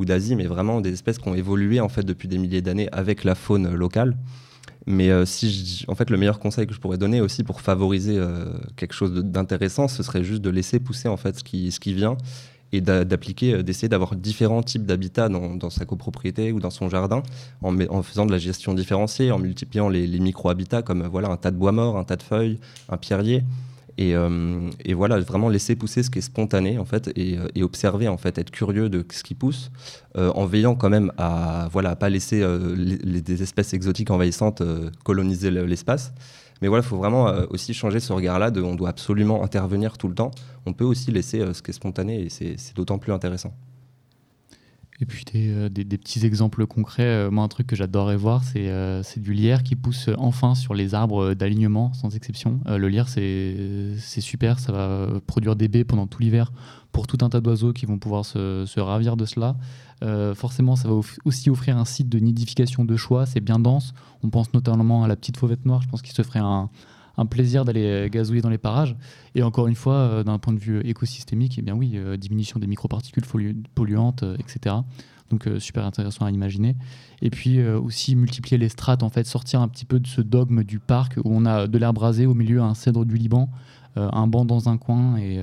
d'Asie, 0.04 0.34
ou 0.34 0.36
mais 0.36 0.46
vraiment 0.46 0.82
des 0.82 0.92
espèces 0.92 1.16
qui 1.16 1.28
ont 1.28 1.34
évolué 1.34 1.80
en 1.80 1.88
fait 1.88 2.02
depuis 2.02 2.28
des 2.28 2.36
milliers 2.36 2.62
d'années 2.62 2.90
avec 2.92 3.24
la 3.24 3.34
faune 3.34 3.74
locale. 3.74 4.16
Mais 4.86 5.10
euh, 5.10 5.26
si 5.26 5.84
en 5.88 5.94
fait, 5.94 6.10
le 6.10 6.16
meilleur 6.16 6.38
conseil 6.38 6.66
que 6.66 6.74
je 6.74 6.78
pourrais 6.78 6.98
donner 6.98 7.20
aussi 7.20 7.42
pour 7.42 7.60
favoriser 7.60 8.16
euh, 8.16 8.46
quelque 8.76 8.94
chose 8.94 9.12
d'intéressant, 9.12 9.88
ce 9.88 10.02
serait 10.02 10.22
juste 10.22 10.42
de 10.42 10.50
laisser 10.50 10.78
pousser 10.78 11.08
en 11.08 11.16
fait 11.16 11.38
ce 11.38 11.44
qui, 11.44 11.72
ce 11.72 11.80
qui 11.80 11.92
vient 11.92 12.16
et 12.72 12.80
d'appliquer, 12.80 13.54
euh, 13.54 13.62
d'essayer 13.62 13.88
d'avoir 13.88 14.14
différents 14.14 14.62
types 14.62 14.86
d'habitats 14.86 15.28
dans, 15.28 15.70
sa 15.70 15.84
copropriété 15.84 16.52
ou 16.52 16.60
dans 16.60 16.70
son 16.70 16.88
jardin, 16.88 17.22
en, 17.62 17.76
en, 17.88 18.02
faisant 18.02 18.26
de 18.26 18.32
la 18.32 18.38
gestion 18.38 18.74
différenciée, 18.74 19.32
en 19.32 19.38
multipliant 19.38 19.88
les, 19.88 20.06
les 20.06 20.18
micro-habitats 20.20 20.82
comme 20.82 21.06
voilà 21.06 21.28
un 21.30 21.36
tas 21.36 21.50
de 21.50 21.56
bois 21.56 21.72
mort, 21.72 21.96
un 21.98 22.04
tas 22.04 22.16
de 22.16 22.22
feuilles, 22.22 22.58
un 22.88 22.96
pierrier. 22.96 23.42
Euh, 24.00 24.70
et, 24.84 24.94
voilà, 24.94 25.18
vraiment 25.20 25.48
laisser 25.48 25.74
pousser 25.74 26.02
ce 26.02 26.10
qui 26.10 26.18
est 26.18 26.22
spontané 26.22 26.78
en 26.78 26.84
fait 26.84 27.10
et, 27.16 27.38
euh, 27.38 27.64
observer 27.64 28.08
en 28.08 28.16
fait, 28.16 28.38
être 28.38 28.50
curieux 28.50 28.88
de 28.88 29.04
ce 29.10 29.22
qui 29.22 29.34
pousse, 29.34 29.70
euh, 30.16 30.30
en 30.34 30.46
veillant 30.46 30.74
quand 30.74 30.90
même 30.90 31.12
à 31.16 31.68
voilà 31.72 31.96
pas 31.96 32.10
laisser 32.10 32.44
des 32.76 33.42
espèces 33.42 33.74
exotiques 33.74 34.10
envahissantes 34.10 34.62
coloniser 35.04 35.50
l'espace. 35.50 36.12
Mais 36.62 36.68
voilà, 36.68 36.82
il 36.82 36.88
faut 36.88 36.96
vraiment 36.96 37.26
aussi 37.50 37.74
changer 37.74 38.00
ce 38.00 38.12
regard-là 38.12 38.50
on 38.56 38.74
doit 38.74 38.88
absolument 38.88 39.42
intervenir 39.44 39.98
tout 39.98 40.08
le 40.08 40.14
temps. 40.14 40.30
On 40.64 40.72
peut 40.72 40.84
aussi 40.84 41.10
laisser 41.10 41.42
ce 41.52 41.60
qui 41.60 41.70
est 41.70 41.74
spontané 41.74 42.22
et 42.22 42.28
c'est 42.30 42.74
d'autant 42.74 42.98
plus 42.98 43.12
intéressant. 43.12 43.52
Et 45.00 45.06
puis 45.06 45.24
des, 45.24 45.68
des, 45.68 45.98
petits 45.98 46.24
exemples 46.24 46.66
concrets. 46.66 47.30
moi, 47.30 47.44
un 47.44 47.48
truc 47.48 47.66
que 47.66 47.76
j'adorerais 47.76 48.16
voir, 48.16 48.42
c'est 48.44 49.18
du 49.18 49.34
lierre 49.34 49.62
qui 49.62 49.76
pousse 49.76 50.08
enfin 50.16 50.54
sur 50.54 50.72
les 50.72 50.94
arbres 50.94 51.34
d'alignement, 51.34 51.92
sans 51.92 52.16
exception. 52.16 52.60
le 52.66 52.88
lierre, 52.88 53.08
c'est 53.08 54.20
super, 54.20 54.58
ça 54.58 54.72
va 54.72 55.08
produire 55.26 55.54
des 55.54 55.68
baies 55.68 55.84
pendant 55.84 56.06
tout 56.06 56.22
l'hiver 56.22 56.50
pour 56.92 57.06
tout 57.06 57.18
un 57.20 57.28
tas 57.28 57.42
d'oiseaux 57.42 57.74
qui 57.74 57.84
vont 57.84 57.98
pouvoir 57.98 58.24
se, 58.24 58.64
se 58.66 58.80
ravir 58.80 59.18
de 59.18 59.26
cela. 59.26 59.56
forcément, 60.34 60.76
ça 60.76 60.88
va 60.88 60.94
aussi 61.26 61.50
offrir 61.50 61.76
un 61.76 61.84
site 61.84 62.08
de 62.08 62.18
nidification 62.18 62.86
de 62.86 62.96
choix, 62.96 63.26
c'est 63.26 63.40
bien 63.40 63.58
dense. 63.58 63.92
On 64.22 64.30
pense 64.30 64.54
notamment 64.54 65.04
à 65.04 65.08
la 65.08 65.16
petite 65.16 65.36
fauvette 65.36 65.66
noire, 65.66 65.82
je 65.82 65.88
pense 65.88 66.00
qu'il 66.00 66.14
se 66.14 66.22
ferait 66.22 66.38
un, 66.38 66.70
un 67.16 67.26
plaisir 67.26 67.64
d'aller 67.64 67.84
euh, 67.84 68.08
gazouiller 68.08 68.42
dans 68.42 68.50
les 68.50 68.58
parages. 68.58 68.96
Et 69.34 69.42
encore 69.42 69.66
une 69.66 69.74
fois, 69.74 69.94
euh, 69.94 70.24
d'un 70.24 70.38
point 70.38 70.52
de 70.52 70.58
vue 70.58 70.80
écosystémique, 70.80 71.56
eh 71.58 71.62
bien 71.62 71.74
oui, 71.74 71.92
euh, 71.94 72.16
diminution 72.16 72.58
des 72.58 72.66
microparticules 72.66 73.24
polluantes, 73.74 74.24
etc. 74.38 74.76
Donc 75.30 75.48
super 75.58 75.84
intéressant 75.84 76.24
à 76.24 76.30
imaginer. 76.30 76.76
Et 77.20 77.30
puis 77.30 77.60
aussi 77.60 78.14
multiplier 78.14 78.58
les 78.58 78.68
strates, 78.68 79.02
en 79.02 79.08
fait, 79.08 79.26
sortir 79.26 79.60
un 79.60 79.66
petit 79.66 79.84
peu 79.84 79.98
de 79.98 80.06
ce 80.06 80.20
dogme 80.20 80.62
du 80.62 80.78
parc 80.78 81.16
où 81.16 81.32
on 81.32 81.44
a 81.46 81.66
de 81.66 81.78
l'herbe 81.78 81.98
rasée 81.98 82.26
au 82.26 82.34
milieu 82.34 82.62
un 82.62 82.74
cèdre 82.74 83.04
du 83.04 83.16
Liban, 83.16 83.50
un 83.96 84.28
banc 84.28 84.44
dans 84.44 84.68
un 84.68 84.76
coin 84.76 85.16
et, 85.16 85.42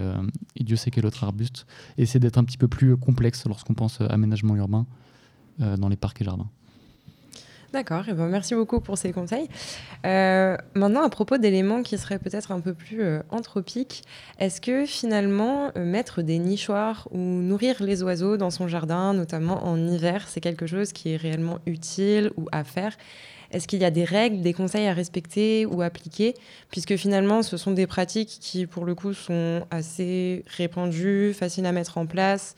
Dieu 0.57 0.77
sait 0.77 0.89
quel 0.89 1.05
autre 1.05 1.25
arbuste. 1.25 1.65
Essayer 1.97 2.21
d'être 2.21 2.37
un 2.37 2.45
petit 2.45 2.57
peu 2.57 2.69
plus 2.69 2.95
complexe 2.95 3.45
lorsqu'on 3.45 3.73
pense 3.73 3.99
aménagement 3.99 4.55
urbain 4.55 4.85
dans 5.59 5.89
les 5.89 5.97
parcs 5.97 6.21
et 6.21 6.23
jardins. 6.23 6.47
D'accord, 7.73 8.03
eh 8.07 8.13
ben 8.13 8.27
merci 8.27 8.53
beaucoup 8.53 8.79
pour 8.79 8.99
ces 8.99 9.11
conseils. 9.11 9.49
Euh, 10.05 10.55
maintenant, 10.75 11.01
à 11.01 11.09
propos 11.09 11.39
d'éléments 11.39 11.81
qui 11.81 11.97
seraient 11.97 12.19
peut-être 12.19 12.51
un 12.51 12.59
peu 12.59 12.75
plus 12.75 13.01
euh, 13.01 13.23
anthropiques, 13.31 14.03
est-ce 14.37 14.61
que 14.61 14.85
finalement, 14.85 15.71
euh, 15.75 15.83
mettre 15.83 16.21
des 16.21 16.37
nichoirs 16.37 17.07
ou 17.09 17.17
nourrir 17.17 17.81
les 17.81 18.03
oiseaux 18.03 18.37
dans 18.37 18.51
son 18.51 18.67
jardin, 18.67 19.15
notamment 19.15 19.65
en 19.65 19.75
hiver, 19.75 20.27
c'est 20.27 20.39
quelque 20.39 20.67
chose 20.67 20.93
qui 20.93 21.13
est 21.13 21.17
réellement 21.17 21.57
utile 21.65 22.29
ou 22.37 22.45
à 22.51 22.63
faire? 22.63 22.95
Est-ce 23.49 23.67
qu'il 23.67 23.81
y 23.81 23.85
a 23.85 23.91
des 23.91 24.03
règles, 24.03 24.41
des 24.41 24.53
conseils 24.53 24.85
à 24.85 24.93
respecter 24.93 25.65
ou 25.65 25.81
appliquer? 25.81 26.35
Puisque 26.69 26.95
finalement, 26.95 27.41
ce 27.41 27.57
sont 27.57 27.71
des 27.71 27.87
pratiques 27.87 28.37
qui, 28.39 28.67
pour 28.67 28.85
le 28.85 28.93
coup, 28.93 29.13
sont 29.15 29.65
assez 29.71 30.45
répandues, 30.45 31.33
faciles 31.33 31.65
à 31.65 31.71
mettre 31.71 31.97
en 31.97 32.05
place. 32.05 32.55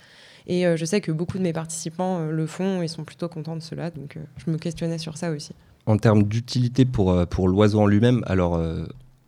Et 0.47 0.65
euh, 0.65 0.77
je 0.77 0.86
sais 0.86 1.01
que 1.01 1.12
beaucoup 1.12 1.38
de 1.38 1.43
mes 1.43 1.53
participants 1.53 2.19
euh, 2.19 2.31
le 2.31 2.45
font 2.45 2.81
et 2.81 2.88
sont 2.88 3.03
plutôt 3.03 3.27
contents 3.27 3.55
de 3.55 3.62
cela. 3.62 3.89
Donc 3.89 4.17
euh, 4.17 4.21
je 4.38 4.51
me 4.51 4.58
questionnais 4.58 4.97
sur 4.97 5.17
ça 5.17 5.31
aussi. 5.31 5.53
En 5.86 5.97
termes 5.97 6.23
d'utilité 6.23 6.86
pour, 6.86 7.27
pour 7.27 7.47
l'oiseau 7.47 7.79
en 7.79 7.86
lui-même, 7.86 8.23
alors 8.25 8.60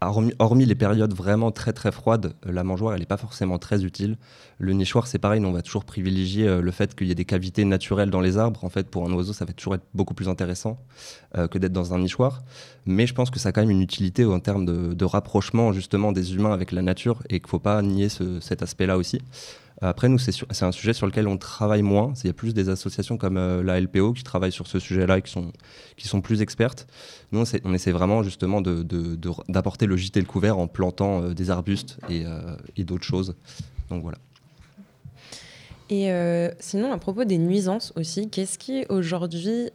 hormis, 0.02 0.66
les 0.66 0.74
périodes 0.74 1.14
vraiment 1.14 1.52
très 1.52 1.72
très 1.72 1.92
froides, 1.92 2.34
la 2.44 2.64
mangeoire 2.64 2.96
elle 2.96 3.02
n'est 3.02 3.06
pas 3.06 3.18
forcément 3.18 3.60
très 3.60 3.86
utile. 3.86 4.18
Le 4.58 4.74
nichoir 4.74 5.06
c'est 5.06 5.20
pareil, 5.20 5.46
on 5.46 5.52
va 5.52 5.62
toujours 5.62 5.86
privilégier 5.86 6.60
le 6.60 6.72
fait 6.72 6.96
qu'il 6.96 7.06
y 7.06 7.12
ait 7.12 7.16
des 7.16 7.26
cavités 7.26 7.64
naturelles 7.64 8.10
dans 8.10 8.22
les 8.22 8.40
arbres. 8.40 8.64
En 8.64 8.70
fait, 8.70 8.88
pour 8.88 9.08
un 9.08 9.14
oiseau, 9.14 9.34
ça 9.34 9.46
va 9.46 9.54
toujours 9.54 9.76
être 9.76 9.86
beaucoup 9.94 10.16
plus 10.16 10.30
intéressant 10.30 10.80
que 11.36 11.60
d'être 11.60 11.74
dans 11.74 11.94
un 11.94 12.00
nichoir. 12.00 12.42
Mais 12.88 13.06
je 13.06 13.14
pense 13.14 13.30
que 13.30 13.38
ça 13.38 13.50
a 13.50 13.52
quand 13.52 13.62
même 13.62 13.70
une 13.70 13.84
utilité 13.84 14.26
en 14.26 14.40
termes 14.40 14.66
de, 14.66 15.06
rapprochement 15.06 15.74
justement 15.74 16.12
des 16.12 16.34
humains 16.34 16.54
avec 16.54 16.72
la 16.72 16.82
nature 16.82 17.22
et 17.30 17.40
qu'il 17.40 17.46
ne 17.46 17.50
faut 17.50 17.60
pas 17.60 17.80
nier 17.84 18.08
cet 18.10 18.64
aspect-là 18.64 18.98
aussi. 18.98 19.22
Après, 19.82 20.10
nous, 20.10 20.18
c'est 20.18 20.64
un 20.64 20.72
sujet 20.72 20.94
sur 20.94 21.06
lequel 21.06 21.28
on 21.28 21.38
travaille 21.38 21.84
moins. 21.84 22.14
Il 22.24 22.28
y 22.28 22.30
a 22.32 22.34
plus 22.34 22.56
des 22.56 22.70
associations 22.70 23.18
comme 23.18 23.38
euh, 23.38 23.62
la 23.62 23.80
LPO 23.80 24.14
qui 24.14 24.24
travaillent 24.24 24.52
sur 24.52 24.66
ce 24.66 24.80
sujet-là 24.80 25.20
et 25.20 25.22
qui 25.22 25.32
sont, 25.32 25.52
qui 25.98 26.08
sont 26.08 26.20
plus 26.20 26.42
expertes. 26.42 26.88
Nous, 27.32 27.44
on, 27.64 27.74
essaie 27.74 27.92
vraiment 27.92 28.24
justement 28.24 28.62
d'apporter 28.62 29.86
le 29.86 29.96
gîte 29.96 30.18
et 30.18 30.20
le 30.20 30.26
couvert 30.26 30.58
en 30.58 30.68
plantant 30.68 31.22
euh, 31.22 31.34
des 31.36 31.52
arbustes 31.52 32.00
et, 32.10 32.26
euh, 32.26 32.56
et 32.76 32.86
d'autres 32.86 33.04
choses. 33.04 33.36
Donc 33.90 34.02
voilà. 34.02 34.18
Et 35.90 36.10
sinon, 36.60 36.92
à 36.92 36.98
propos 36.98 37.24
des 37.24 37.38
nuisances 37.38 37.94
aussi, 37.96 38.30
qu'est-ce 38.30 38.58
qui 38.58 38.86
aujourd'hui 38.90 39.70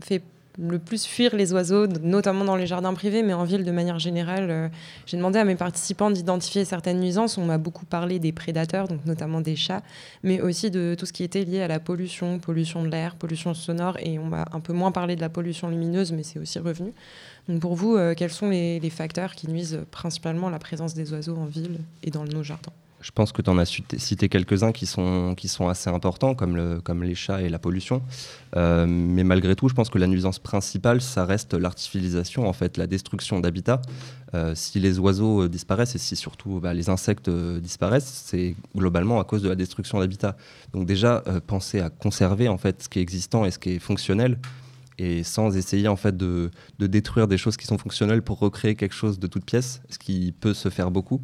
fait 0.00 0.20
le 0.58 0.78
plus 0.78 1.06
fuir 1.06 1.34
les 1.34 1.52
oiseaux, 1.52 1.86
notamment 1.86 2.44
dans 2.44 2.56
les 2.56 2.66
jardins 2.66 2.92
privés, 2.94 3.22
mais 3.22 3.32
en 3.32 3.44
ville 3.44 3.64
de 3.64 3.70
manière 3.70 3.98
générale. 3.98 4.50
Euh, 4.50 4.68
j'ai 5.06 5.16
demandé 5.16 5.38
à 5.38 5.44
mes 5.44 5.56
participants 5.56 6.10
d'identifier 6.10 6.64
certaines 6.64 7.00
nuisances. 7.00 7.38
On 7.38 7.44
m'a 7.44 7.58
beaucoup 7.58 7.86
parlé 7.86 8.18
des 8.18 8.32
prédateurs, 8.32 8.88
donc 8.88 9.04
notamment 9.06 9.40
des 9.40 9.56
chats, 9.56 9.82
mais 10.22 10.40
aussi 10.40 10.70
de 10.70 10.94
tout 10.98 11.06
ce 11.06 11.12
qui 11.12 11.24
était 11.24 11.44
lié 11.44 11.62
à 11.62 11.68
la 11.68 11.80
pollution, 11.80 12.38
pollution 12.38 12.82
de 12.82 12.88
l'air, 12.88 13.16
pollution 13.16 13.54
sonore, 13.54 13.96
et 14.00 14.18
on 14.18 14.26
m'a 14.26 14.44
un 14.52 14.60
peu 14.60 14.72
moins 14.72 14.92
parlé 14.92 15.16
de 15.16 15.20
la 15.20 15.28
pollution 15.28 15.68
lumineuse, 15.68 16.12
mais 16.12 16.22
c'est 16.22 16.38
aussi 16.38 16.58
revenu. 16.58 16.92
Donc 17.48 17.60
pour 17.60 17.74
vous, 17.74 17.96
euh, 17.96 18.14
quels 18.14 18.30
sont 18.30 18.50
les, 18.50 18.78
les 18.78 18.90
facteurs 18.90 19.34
qui 19.34 19.48
nuisent 19.48 19.80
principalement 19.90 20.48
à 20.48 20.50
la 20.50 20.58
présence 20.58 20.94
des 20.94 21.12
oiseaux 21.12 21.36
en 21.36 21.46
ville 21.46 21.80
et 22.02 22.10
dans 22.10 22.24
nos 22.24 22.42
jardins? 22.42 22.72
Je 23.02 23.10
pense 23.10 23.32
que 23.32 23.42
tu 23.42 23.50
en 23.50 23.58
as 23.58 23.66
cité 23.66 24.28
quelques-uns 24.28 24.72
qui 24.72 24.86
sont, 24.86 25.34
assez 25.68 25.90
importants, 25.90 26.34
comme, 26.34 26.56
le, 26.56 26.80
comme 26.80 27.02
les 27.02 27.14
chats 27.14 27.42
et 27.42 27.48
la 27.48 27.58
pollution. 27.58 28.02
Euh, 28.56 28.86
mais 28.86 29.24
malgré 29.24 29.56
tout, 29.56 29.68
je 29.68 29.74
pense 29.74 29.90
que 29.90 29.98
la 29.98 30.06
nuisance 30.06 30.38
principale, 30.38 31.00
ça 31.00 31.24
reste 31.24 31.54
l'artificialisation, 31.54 32.48
en 32.48 32.52
fait, 32.52 32.76
la 32.76 32.86
destruction 32.86 33.40
d'habitats. 33.40 33.82
Euh, 34.34 34.54
si 34.54 34.80
les 34.80 34.98
oiseaux 34.98 35.42
euh, 35.42 35.48
disparaissent 35.48 35.94
et 35.94 35.98
si 35.98 36.16
surtout 36.16 36.60
bah, 36.60 36.72
les 36.72 36.88
insectes 36.88 37.28
disparaissent, 37.28 38.24
c'est 38.26 38.54
globalement 38.74 39.20
à 39.20 39.24
cause 39.24 39.42
de 39.42 39.48
la 39.48 39.56
destruction 39.56 39.98
d'habitats. 39.98 40.36
Donc 40.72 40.86
déjà, 40.86 41.22
penser 41.46 41.80
à 41.80 41.90
conserver 41.90 42.48
en 42.48 42.56
fait 42.56 42.84
ce 42.84 42.88
qui 42.88 43.00
est 43.00 43.02
existant 43.02 43.44
et 43.44 43.50
ce 43.50 43.58
qui 43.58 43.70
est 43.70 43.78
fonctionnel 43.78 44.38
et 45.02 45.24
sans 45.24 45.56
essayer 45.56 45.88
en 45.88 45.96
fait 45.96 46.16
de, 46.16 46.50
détruire 46.78 47.26
des 47.26 47.36
choses 47.36 47.56
qui 47.56 47.66
sont 47.66 47.78
fonctionnelles 47.78 48.22
pour 48.22 48.38
recréer 48.38 48.76
quelque 48.76 48.94
chose 48.94 49.18
de 49.18 49.26
toute 49.26 49.44
pièce, 49.44 49.82
ce 49.90 49.98
qui 49.98 50.32
peut 50.38 50.54
se 50.54 50.68
faire 50.68 50.90
beaucoup. 50.90 51.20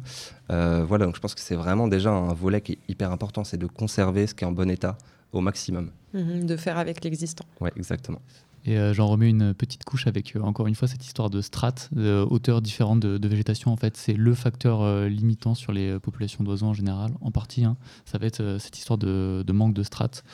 Euh, 0.51 0.83
voilà, 0.85 1.05
donc 1.05 1.15
je 1.15 1.21
pense 1.21 1.33
que 1.33 1.41
c'est 1.41 1.55
vraiment 1.55 1.87
déjà 1.87 2.11
un 2.11 2.33
volet 2.33 2.59
qui 2.59 2.73
est 2.73 2.79
hyper 2.89 3.11
important, 3.11 3.43
c'est 3.43 3.57
de 3.57 3.67
conserver 3.67 4.27
ce 4.27 4.35
qui 4.35 4.43
est 4.43 4.47
en 4.47 4.51
bon 4.51 4.69
état 4.69 4.97
au 5.31 5.39
maximum. 5.39 5.91
Mhm, 6.13 6.45
de 6.45 6.57
faire 6.57 6.77
avec 6.77 7.03
l'existant. 7.03 7.45
Oui, 7.61 7.69
exactement. 7.77 8.19
Et 8.65 8.77
euh, 8.77 8.93
j'en 8.93 9.07
remets 9.07 9.29
une 9.29 9.53
petite 9.53 9.85
couche 9.85 10.07
avec, 10.07 10.35
euh, 10.35 10.41
encore 10.41 10.67
une 10.67 10.75
fois, 10.75 10.89
cette 10.89 11.05
histoire 11.05 11.29
de 11.29 11.39
strates, 11.39 11.87
de 11.93 12.25
hauteurs 12.29 12.61
différentes 12.61 12.99
de, 12.99 13.27
végétation. 13.27 13.71
En 13.71 13.77
fait, 13.77 13.95
c'est 13.95 14.13
le 14.13 14.33
facteur 14.33 15.07
limitant 15.07 15.55
sur 15.55 15.71
les 15.71 15.97
populations 15.99 16.43
d'oiseaux 16.43 16.65
en 16.65 16.73
général, 16.73 17.11
en 17.21 17.31
partie. 17.31 17.63
Hein. 17.63 17.77
Ça 18.03 18.17
va 18.17 18.27
être 18.27 18.57
cette 18.59 18.77
histoire 18.77 18.97
de, 18.97 19.45
de 19.47 19.53
manque 19.53 19.73
de 19.73 19.83
strates 19.83 20.25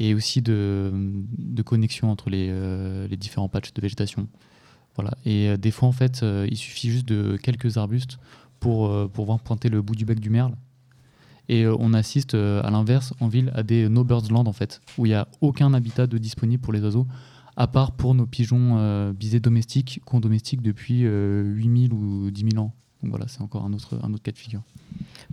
et 0.00 0.14
aussi 0.14 0.40
de, 0.40 0.90
de 1.38 1.62
connexion 1.62 2.10
entre 2.10 2.30
les, 2.30 2.48
euh, 2.50 3.06
les, 3.06 3.18
différents 3.18 3.50
patchs 3.50 3.74
de 3.74 3.80
végétation. 3.82 4.26
Voilà. 4.96 5.12
Et 5.26 5.50
euh, 5.50 5.56
des 5.58 5.70
fois, 5.70 5.88
en 5.88 5.92
fait, 5.92 6.22
euh, 6.22 6.48
il 6.50 6.56
suffit 6.56 6.90
juste 6.90 7.06
de 7.06 7.36
quelques 7.36 7.76
arbustes 7.76 8.18
pour, 8.58 9.10
pour 9.10 9.26
voir 9.26 9.40
pointer 9.40 9.68
le 9.68 9.80
bout 9.82 9.94
du 9.94 10.04
bec 10.04 10.18
du 10.18 10.30
merle. 10.30 10.54
Et 11.48 11.66
on 11.66 11.94
assiste 11.94 12.34
à 12.34 12.70
l'inverse 12.70 13.12
en 13.18 13.26
ville 13.26 13.50
à 13.54 13.62
des 13.64 13.88
no 13.88 14.04
birds 14.04 14.30
land 14.30 14.46
en 14.46 14.52
fait, 14.52 14.80
où 14.98 15.06
il 15.06 15.08
n'y 15.08 15.14
a 15.14 15.26
aucun 15.40 15.74
habitat 15.74 16.06
de 16.06 16.16
disponible 16.16 16.62
pour 16.62 16.72
les 16.72 16.80
oiseaux, 16.82 17.08
à 17.56 17.66
part 17.66 17.92
pour 17.92 18.14
nos 18.14 18.26
pigeons 18.26 19.10
bisés 19.12 19.40
domestiques 19.40 20.00
qu'on 20.04 20.20
domestique 20.20 20.62
depuis 20.62 21.00
8000 21.00 21.92
ou 21.92 22.30
10 22.30 22.52
000 22.52 22.62
ans. 22.64 22.72
Donc 23.02 23.10
voilà, 23.10 23.26
c'est 23.26 23.40
encore 23.40 23.64
un 23.64 23.72
autre, 23.72 23.98
un 24.00 24.12
autre 24.12 24.22
cas 24.22 24.30
de 24.30 24.38
figure. 24.38 24.62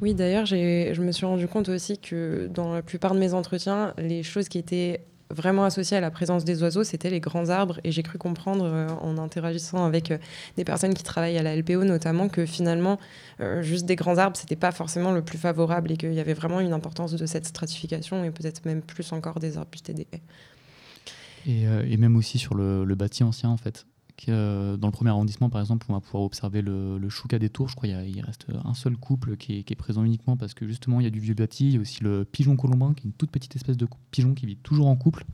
Oui, 0.01 0.13
d'ailleurs, 0.13 0.45
je 0.45 1.01
me 1.01 1.12
suis 1.12 1.25
rendu 1.25 1.47
compte 1.47 1.69
aussi 1.69 1.97
que 1.97 2.47
dans 2.53 2.73
la 2.73 2.81
plupart 2.81 3.13
de 3.13 3.19
mes 3.19 3.33
entretiens, 3.33 3.93
les 3.97 4.23
choses 4.23 4.47
qui 4.47 4.60
étaient 4.60 5.01
vraiment 5.29 5.65
associées 5.65 5.97
à 5.97 6.01
la 6.01 6.12
présence 6.12 6.45
des 6.45 6.62
oiseaux, 6.63 6.83
c'était 6.83 7.10
les 7.10 7.19
grands 7.19 7.49
arbres. 7.49 7.79
Et 7.83 7.91
j'ai 7.91 8.03
cru 8.03 8.17
comprendre 8.17 8.65
euh, 8.65 8.88
en 9.01 9.17
interagissant 9.17 9.86
avec 9.86 10.12
euh, 10.12 10.17
des 10.55 10.63
personnes 10.63 10.93
qui 10.93 11.03
travaillent 11.03 11.38
à 11.38 11.43
la 11.43 11.55
LPO 11.55 11.83
notamment 11.83 12.29
que 12.29 12.45
finalement, 12.45 12.99
euh, 13.39 13.62
juste 13.62 13.86
des 13.86 13.95
grands 13.95 14.17
arbres, 14.17 14.38
c'était 14.38 14.55
pas 14.55 14.71
forcément 14.71 15.12
le 15.12 15.21
plus 15.21 15.38
favorable 15.38 15.91
et 15.91 15.97
qu'il 15.97 16.13
y 16.13 16.19
avait 16.19 16.33
vraiment 16.33 16.60
une 16.60 16.73
importance 16.73 17.13
de 17.13 17.25
cette 17.25 17.45
stratification 17.45 18.23
et 18.23 18.31
peut-être 18.31 18.65
même 18.65 18.81
plus 18.81 19.12
encore 19.12 19.39
des 19.39 19.57
arbustes 19.57 19.89
et 19.89 19.93
des 19.93 20.07
haies. 20.12 20.21
Et, 21.45 21.63
et 21.63 21.95
même 21.95 22.17
aussi 22.17 22.39
sur 22.39 22.55
le, 22.55 22.83
le 22.83 22.95
bâti 22.95 23.23
ancien, 23.23 23.49
en 23.49 23.55
fait. 23.55 23.86
Euh, 24.30 24.77
dans 24.77 24.88
le 24.88 24.91
premier 24.91 25.12
arrondissement, 25.12 25.49
par 25.49 25.62
exemple, 25.62 25.86
on 25.89 25.93
va 25.93 25.99
pouvoir 25.99 26.23
observer 26.23 26.62
le, 26.62 26.97
le 26.97 27.10
chouca 27.10 27.39
des 27.39 27.49
tours. 27.49 27.69
Je 27.69 27.75
crois 27.75 27.88
qu'il 27.88 28.21
reste 28.21 28.47
un 28.65 28.73
seul 28.73 28.97
couple 28.97 29.38
qui 29.38 29.63
est, 29.67 29.75
présent 29.75 30.03
uniquement 30.03 30.38
parce 30.38 30.53
que 30.53 30.67
justement, 30.67 30.99
il 30.99 31.03
y 31.03 31.08
a 31.08 31.12
du 31.12 31.19
vieux 31.19 31.36
bâti. 31.36 31.67
Il 31.67 31.73
y 31.75 31.77
a 31.77 31.82
aussi 31.82 32.03
le 32.03 32.25
pigeon 32.25 32.56
colombin, 32.56 32.93
qui 32.93 33.08
est 33.08 33.10
une 33.10 33.13
toute 33.13 33.32
petite 33.32 33.56
espèce 33.56 33.77
de 33.77 33.88
pigeon 34.12 34.34
qui 34.34 34.45
vit 34.45 34.58
toujours 34.58 34.88
en 34.88 34.95
couple. 34.95 35.25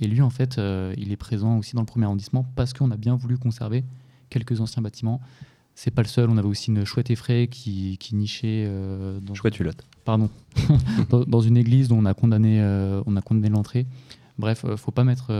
Et 0.00 0.06
lui, 0.06 0.22
en 0.22 0.30
fait, 0.30 0.58
euh, 0.58 0.94
il 0.96 1.12
est 1.12 1.16
présent 1.16 1.58
aussi 1.58 1.74
dans 1.74 1.82
le 1.82 1.86
premier 1.86 2.06
arrondissement 2.06 2.46
parce 2.56 2.72
qu'on 2.72 2.90
a 2.90 2.96
bien 2.96 3.14
voulu 3.14 3.38
conserver 3.38 3.84
quelques 4.30 4.60
anciens 4.60 4.82
bâtiments. 4.82 5.20
C'est 5.74 5.90
pas 5.90 6.02
le 6.02 6.08
seul. 6.08 6.30
On 6.30 6.36
avait 6.38 6.48
aussi 6.48 6.70
une 6.70 6.84
chouette 6.84 7.10
effraie 7.10 7.48
qui, 7.48 7.98
qui 7.98 8.14
nichait 8.14 8.64
euh, 8.66 9.20
dans 9.20 9.34
chouette 9.34 9.58
hulotte. 9.60 9.84
Pardon, 10.04 10.30
dans, 11.10 11.40
une 11.40 11.56
église 11.56 11.88
dont 11.88 11.98
on 11.98 12.04
a 12.04 12.14
condamné, 12.14 12.60
on 13.06 13.16
a 13.16 13.22
condamné 13.22 13.48
l'entrée. 13.48 13.86
Bref, 14.38 14.66
faut 14.76 14.90
pas 14.90 15.04
mettre 15.04 15.32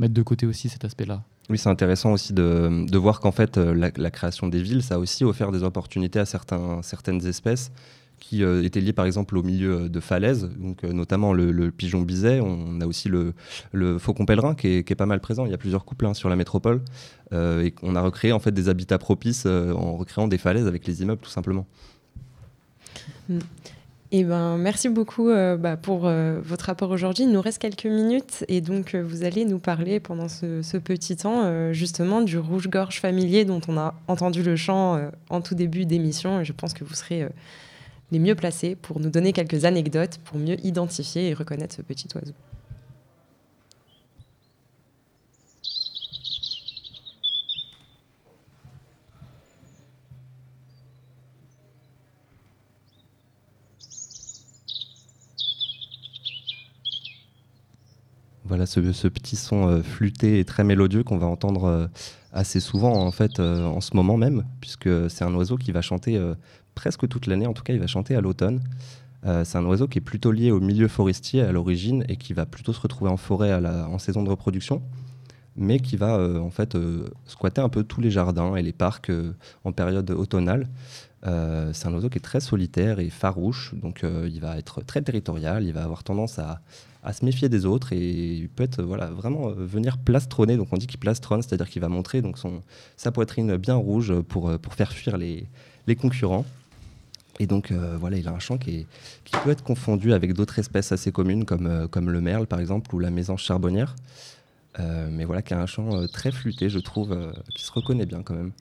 mettre 0.00 0.14
de 0.14 0.22
côté 0.22 0.46
aussi 0.46 0.68
cet 0.68 0.84
aspect-là. 0.84 1.22
Oui, 1.50 1.58
c'est 1.58 1.68
intéressant 1.68 2.12
aussi 2.12 2.32
de, 2.32 2.96
voir 2.96 3.18
qu'en 3.18 3.32
fait, 3.32 3.58
euh, 3.58 3.74
la, 3.74 4.10
création 4.10 4.46
des 4.46 4.62
villes, 4.62 4.84
ça 4.84 4.94
a 4.94 4.98
aussi 4.98 5.24
offert 5.24 5.50
des 5.50 5.64
opportunités 5.64 6.20
à 6.20 6.24
certaines 6.24 7.26
espèces 7.26 7.72
qui 8.20 8.44
euh, 8.44 8.62
étaient 8.62 8.80
liées 8.80 8.92
par 8.92 9.06
exemple 9.06 9.36
au 9.36 9.42
milieu 9.42 9.88
de 9.88 9.98
falaises, 9.98 10.48
donc 10.58 10.84
euh, 10.84 10.92
notamment 10.92 11.32
le, 11.32 11.70
pigeon 11.72 12.02
biset. 12.02 12.38
On 12.40 12.80
a 12.80 12.86
aussi 12.86 13.08
le, 13.08 13.98
faucon 13.98 14.26
pèlerin 14.26 14.54
qui 14.54 14.68
est, 14.68 14.94
pas 14.94 15.06
mal 15.06 15.20
présent. 15.20 15.44
Il 15.44 15.50
y 15.50 15.54
a 15.54 15.58
plusieurs 15.58 15.84
couples 15.84 16.06
hein, 16.06 16.14
sur 16.14 16.28
la 16.28 16.36
métropole. 16.36 16.82
et 17.32 17.74
on 17.82 17.96
a 17.96 18.00
recréé 18.00 18.32
en 18.32 18.38
fait 18.38 18.52
des 18.52 18.68
habitats 18.68 18.98
propices 18.98 19.46
en 19.46 19.96
recréant 19.96 20.28
des 20.28 20.38
falaises 20.38 20.68
avec 20.68 20.86
les 20.86 21.02
immeubles 21.02 21.20
tout 21.20 21.30
simplement. 21.30 21.66
Eh 24.12 24.24
ben, 24.24 24.56
merci 24.56 24.88
beaucoup 24.88 25.28
euh, 25.28 25.56
bah, 25.56 25.76
pour 25.76 26.06
euh, 26.06 26.40
votre 26.42 26.64
rapport 26.64 26.90
aujourd'hui. 26.90 27.24
Il 27.24 27.30
nous 27.30 27.40
reste 27.40 27.58
quelques 27.58 27.86
minutes 27.86 28.44
et 28.48 28.60
donc 28.60 28.94
euh, 28.94 29.02
vous 29.02 29.22
allez 29.22 29.44
nous 29.44 29.60
parler 29.60 30.00
pendant 30.00 30.28
ce, 30.28 30.78
petit 30.78 31.16
temps 31.16 31.72
justement 31.72 32.20
du 32.20 32.38
rouge-gorge 32.38 33.00
familier 33.00 33.44
dont 33.44 33.60
on 33.68 33.76
a 33.76 33.94
entendu 34.08 34.42
le 34.42 34.56
chant 34.56 34.98
en 35.28 35.40
tout 35.40 35.54
début 35.54 35.84
d'émission 35.84 36.40
et 36.40 36.44
je 36.44 36.52
pense 36.52 36.72
que 36.72 36.84
vous 36.84 36.94
serez 36.94 37.28
les 38.10 38.18
mieux 38.18 38.34
placés 38.34 38.74
pour 38.74 38.98
nous 38.98 39.10
donner 39.10 39.32
quelques 39.32 39.64
anecdotes 39.66 40.18
pour 40.24 40.38
mieux 40.38 40.56
identifier 40.64 41.28
et 41.28 41.34
reconnaître 41.34 41.76
ce 41.76 41.82
petit 41.82 42.08
oiseau. 42.14 42.32
Voilà 58.50 58.66
ce, 58.66 58.80
petit 59.06 59.36
son 59.36 59.68
euh, 59.68 59.80
flûté 59.80 60.40
et 60.40 60.44
très 60.44 60.64
mélodieux 60.64 61.04
qu'on 61.04 61.18
va 61.18 61.28
entendre 61.28 61.66
euh, 61.66 61.86
assez 62.32 62.58
souvent 62.58 62.94
en 62.94 63.12
fait 63.12 63.38
euh, 63.38 63.64
en 63.64 63.80
ce 63.80 63.94
moment 63.94 64.16
même, 64.16 64.44
puisque 64.60 64.88
c'est 65.08 65.22
un 65.22 65.32
oiseau 65.34 65.56
qui 65.56 65.70
va 65.70 65.82
chanter 65.82 66.20
presque 66.74 67.06
toute 67.06 67.28
l'année. 67.28 67.46
En 67.46 67.52
tout 67.52 67.62
cas, 67.62 67.74
il 67.74 67.78
va 67.78 67.86
chanter 67.86 68.16
à 68.16 68.20
l'automne. 68.20 68.60
c'est 69.22 69.56
un 69.56 69.64
oiseau 69.66 69.86
qui 69.86 69.98
est 69.98 70.00
plutôt 70.02 70.32
lié 70.32 70.50
au 70.50 70.58
milieu 70.58 70.88
forestier 70.88 71.42
à 71.42 71.52
l'origine 71.52 72.04
et 72.08 72.16
qui 72.16 72.32
va 72.32 72.44
plutôt 72.44 72.72
se 72.72 72.80
retrouver 72.80 73.12
en 73.12 73.16
forêt 73.16 73.54
en 73.54 73.98
saison 74.00 74.24
de 74.24 74.30
reproduction, 74.30 74.82
mais 75.54 75.78
qui 75.78 75.96
va 75.96 76.18
en 76.18 76.50
fait 76.50 76.76
squatter 77.26 77.60
un 77.60 77.68
peu 77.68 77.84
tous 77.84 78.00
les 78.00 78.10
jardins 78.10 78.56
et 78.56 78.62
les 78.62 78.72
parcs 78.72 79.12
en 79.62 79.70
période 79.70 80.10
automnale. 80.10 80.66
C'est 81.22 81.86
un 81.86 81.92
oiseau 81.92 82.08
qui 82.08 82.18
est 82.18 82.22
très 82.22 82.40
solitaire 82.40 82.98
et 82.98 83.10
farouche, 83.10 83.74
donc 83.74 84.02
il 84.04 84.40
va 84.40 84.58
être 84.58 84.82
très 84.82 85.02
territorial, 85.02 85.64
il 85.64 85.72
va 85.72 85.84
avoir 85.84 86.02
tendance 86.02 86.38
à, 86.38 86.60
se 87.12 87.24
méfier 87.24 87.48
des 87.48 87.64
autres 87.64 87.92
et 87.92 88.10
il 88.10 88.48
peut 88.48 88.62
être 88.62 88.82
voilà 88.82 89.06
vraiment 89.06 89.48
euh, 89.48 89.54
venir 89.54 89.98
plastronner. 89.98 90.56
Donc 90.56 90.68
on 90.72 90.76
dit 90.76 90.86
qu'il 90.86 91.00
plastronne 91.00 91.42
c'est-à-dire 91.42 91.68
qu'il 91.68 91.80
va 91.80 91.88
montrer 91.88 92.20
donc 92.22 92.38
son 92.38 92.62
sa 92.96 93.10
poitrine 93.10 93.56
bien 93.56 93.74
rouge 93.74 94.12
pour 94.28 94.50
euh, 94.50 94.58
pour 94.58 94.74
faire 94.74 94.92
fuir 94.92 95.16
les, 95.16 95.46
les 95.86 95.96
concurrents. 95.96 96.44
Et 97.38 97.46
donc 97.46 97.70
euh, 97.70 97.96
voilà 97.98 98.18
il 98.18 98.28
a 98.28 98.32
un 98.32 98.38
chant 98.38 98.58
qui, 98.58 98.86
qui 99.24 99.34
peut 99.42 99.50
être 99.50 99.64
confondu 99.64 100.12
avec 100.12 100.34
d'autres 100.34 100.58
espèces 100.58 100.92
assez 100.92 101.10
communes 101.10 101.44
comme 101.46 101.88
comme 101.88 102.10
le 102.10 102.20
merle 102.20 102.46
par 102.46 102.60
exemple 102.60 102.94
ou 102.94 102.98
la 102.98 103.10
mésange 103.10 103.42
charbonnière. 103.42 103.96
Mais 104.78 105.26
voilà 105.26 105.42
qui 105.42 105.52
a 105.52 105.60
un 105.60 105.66
chant 105.66 106.06
très 106.06 106.32
flûté 106.32 106.70
je 106.70 106.78
trouve 106.78 107.14
qui 107.54 107.64
se 107.64 107.72
reconnaît 107.72 108.06
bien 108.06 108.22
quand 108.22 108.34
même 108.34 108.52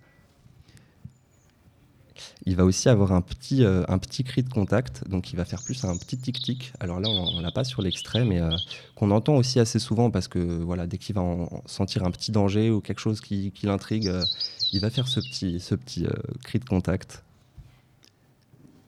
il 2.46 2.56
va 2.56 2.66
aussi 2.66 2.90
avoir 2.90 3.12
un 3.12 3.22
petit, 3.22 3.64
euh, 3.64 3.84
un 3.88 3.98
petit 3.98 4.24
cri 4.24 4.44
de 4.44 4.50
contact, 4.50 5.08
donc 5.08 5.32
il 5.32 5.36
va 5.36 5.46
faire 5.46 5.64
plus 5.64 5.84
un 5.84 5.98
petit 5.98 6.18
tic-tic. 6.18 6.74
Alors 6.80 7.00
là, 7.00 7.10
on 7.10 7.42
l'a 7.42 7.52
pas 7.52 7.64
sur 7.64 7.82
l'extrait, 7.82 8.26
mais 8.26 8.40
euh, 8.40 8.50
qu'on 8.96 9.12
entend 9.12 9.36
aussi 9.36 9.60
assez 9.60 9.80
souvent 9.80 10.12
parce 10.12 10.28
que 10.28 10.40
voilà, 10.40 10.88
dès 10.88 10.98
qu'il 10.98 11.16
va 11.16 11.24
sentir 11.66 12.04
un 12.04 12.12
petit 12.12 12.32
danger 12.32 12.70
ou 12.70 12.82
quelque 12.82 13.00
chose 13.00 13.22
qui, 13.22 13.54
l'intrigue, 13.64 14.08
euh, 14.08 14.24
il 14.72 14.82
va 14.82 14.90
faire 14.90 15.08
ce 15.08 15.20
petit, 15.20 15.60
ce 15.60 15.76
petit 15.76 16.06
cri 16.44 16.60
de 16.60 16.66
contact. 16.66 17.24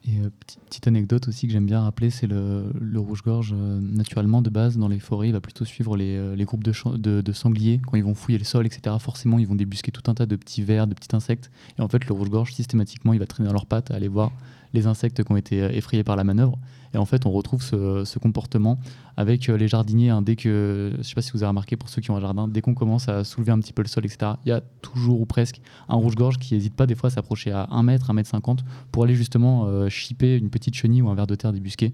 Et 0.07 0.19
euh, 0.19 0.29
petite 0.67 0.87
anecdote 0.87 1.27
aussi 1.27 1.45
que 1.45 1.53
j'aime 1.53 1.67
bien 1.67 1.81
rappeler, 1.81 2.09
c'est 2.09 2.25
le, 2.25 2.71
rouge-gorge, 2.95 3.53
euh, 3.55 3.79
naturellement, 3.81 4.41
de 4.41 4.49
base, 4.49 4.77
dans 4.77 4.87
les 4.87 4.99
forêts, 4.99 5.29
il 5.29 5.31
va 5.31 5.41
plutôt 5.41 5.63
suivre 5.63 5.95
les, 5.95 6.17
euh, 6.17 6.35
groupes 6.43 6.63
de, 6.63 7.21
de, 7.21 7.31
sangliers. 7.31 7.79
Quand 7.85 7.97
ils 7.97 8.03
vont 8.03 8.15
fouiller 8.15 8.39
le 8.39 8.43
sol, 8.43 8.65
etc., 8.65 8.95
forcément, 8.99 9.37
ils 9.37 9.47
vont 9.47 9.55
débusquer 9.55 9.91
tout 9.91 10.09
un 10.09 10.15
tas 10.15 10.25
de 10.25 10.35
petits 10.35 10.63
vers, 10.63 10.87
de 10.87 10.95
petits 10.95 11.15
insectes. 11.15 11.51
Et 11.77 11.81
en 11.81 11.87
fait, 11.87 12.07
le 12.07 12.13
rouge-gorge, 12.13 12.53
systématiquement, 12.53 13.13
il 13.13 13.19
va 13.19 13.27
traîner 13.27 13.47
dans 13.47 13.53
leurs 13.53 13.67
pattes, 13.67 13.91
aller 13.91 14.07
voir 14.07 14.31
les 14.73 14.87
insectes 14.87 15.23
qui 15.23 15.31
ont 15.31 15.37
été 15.37 15.57
effrayés 15.57 16.03
par 16.03 16.15
la 16.15 16.23
manœuvre. 16.23 16.57
Et 16.93 16.97
en 16.97 17.05
fait, 17.05 17.25
on 17.25 17.31
retrouve 17.31 17.61
ce, 17.63 18.19
comportement 18.19 18.77
avec 19.17 19.49
euh, 19.49 19.57
les 19.57 19.67
jardiniers. 19.67 20.09
Hein, 20.09 20.21
dès 20.21 20.35
que, 20.35 20.91
je 20.93 20.97
ne 20.97 21.03
sais 21.03 21.15
pas 21.15 21.21
si 21.21 21.31
vous 21.31 21.43
avez 21.43 21.49
remarqué 21.49 21.77
pour 21.77 21.89
ceux 21.89 22.01
qui 22.01 22.11
ont 22.11 22.17
un 22.17 22.21
jardin, 22.21 22.47
dès 22.47 22.61
qu'on 22.61 22.73
commence 22.73 23.07
à 23.07 23.23
soulever 23.23 23.51
un 23.51 23.59
petit 23.59 23.73
peu 23.73 23.81
le 23.81 23.87
sol, 23.87 24.05
etc., 24.05 24.33
il 24.45 24.49
y 24.49 24.51
a 24.51 24.61
toujours 24.81 25.21
ou 25.21 25.25
presque 25.25 25.61
un 25.87 25.95
rouge-gorge 25.95 26.37
qui 26.37 26.53
n'hésite 26.53 26.75
pas 26.75 26.85
des 26.85 26.95
fois 26.95 27.07
à 27.07 27.11
s'approcher 27.11 27.51
à 27.51 27.67
1 27.71 27.83
mètre, 27.83 28.09
1 28.09 28.13
mètre 28.13 28.29
50 28.29 28.63
pour 28.91 29.03
aller 29.03 29.15
justement 29.15 29.65
euh, 29.65 29.89
chipper 29.89 30.37
une 30.37 30.49
petite 30.49 30.75
chenille 30.75 31.01
ou 31.01 31.09
un 31.09 31.15
ver 31.15 31.27
de 31.27 31.35
terre 31.35 31.53
débusqué. 31.53 31.93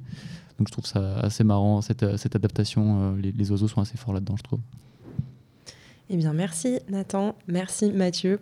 Donc 0.57 0.67
je 0.67 0.71
trouve 0.71 0.85
ça 0.85 1.19
assez 1.19 1.43
marrant, 1.43 1.81
cette, 1.81 2.03
euh, 2.03 2.17
adaptation. 2.33 3.15
les, 3.15 3.31
les, 3.31 3.51
oiseaux 3.51 3.67
sont 3.67 3.81
assez 3.81 3.97
forts 3.97 4.13
là-dedans, 4.13 4.35
je 4.37 4.43
trouve. 4.43 4.59
Eh 6.09 6.17
bien, 6.17 6.33
merci 6.33 6.79
Nathan, 6.89 7.35
merci 7.47 7.91
Mathieu 7.91 8.39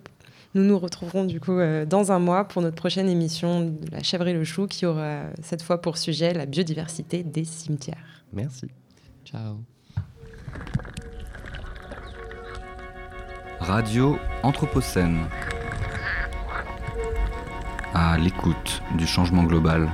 nous 0.56 0.64
nous 0.64 0.78
retrouverons 0.78 1.24
du 1.24 1.38
coup 1.38 1.52
euh, 1.52 1.84
dans 1.84 2.12
un 2.12 2.18
mois 2.18 2.44
pour 2.44 2.62
notre 2.62 2.76
prochaine 2.76 3.08
émission 3.08 3.60
de 3.60 3.90
la 3.92 4.02
chèvre 4.02 4.26
et 4.26 4.32
le 4.32 4.42
chou 4.42 4.66
qui 4.66 4.86
aura 4.86 5.24
cette 5.42 5.62
fois 5.62 5.80
pour 5.80 5.98
sujet 5.98 6.32
la 6.32 6.46
biodiversité 6.46 7.22
des 7.22 7.44
cimetières. 7.44 8.24
Merci. 8.32 8.66
Ciao. 9.24 9.58
Radio 13.60 14.18
Anthropocène. 14.42 15.26
À 17.92 18.18
l'écoute 18.18 18.82
du 18.96 19.06
changement 19.06 19.44
global. 19.44 19.90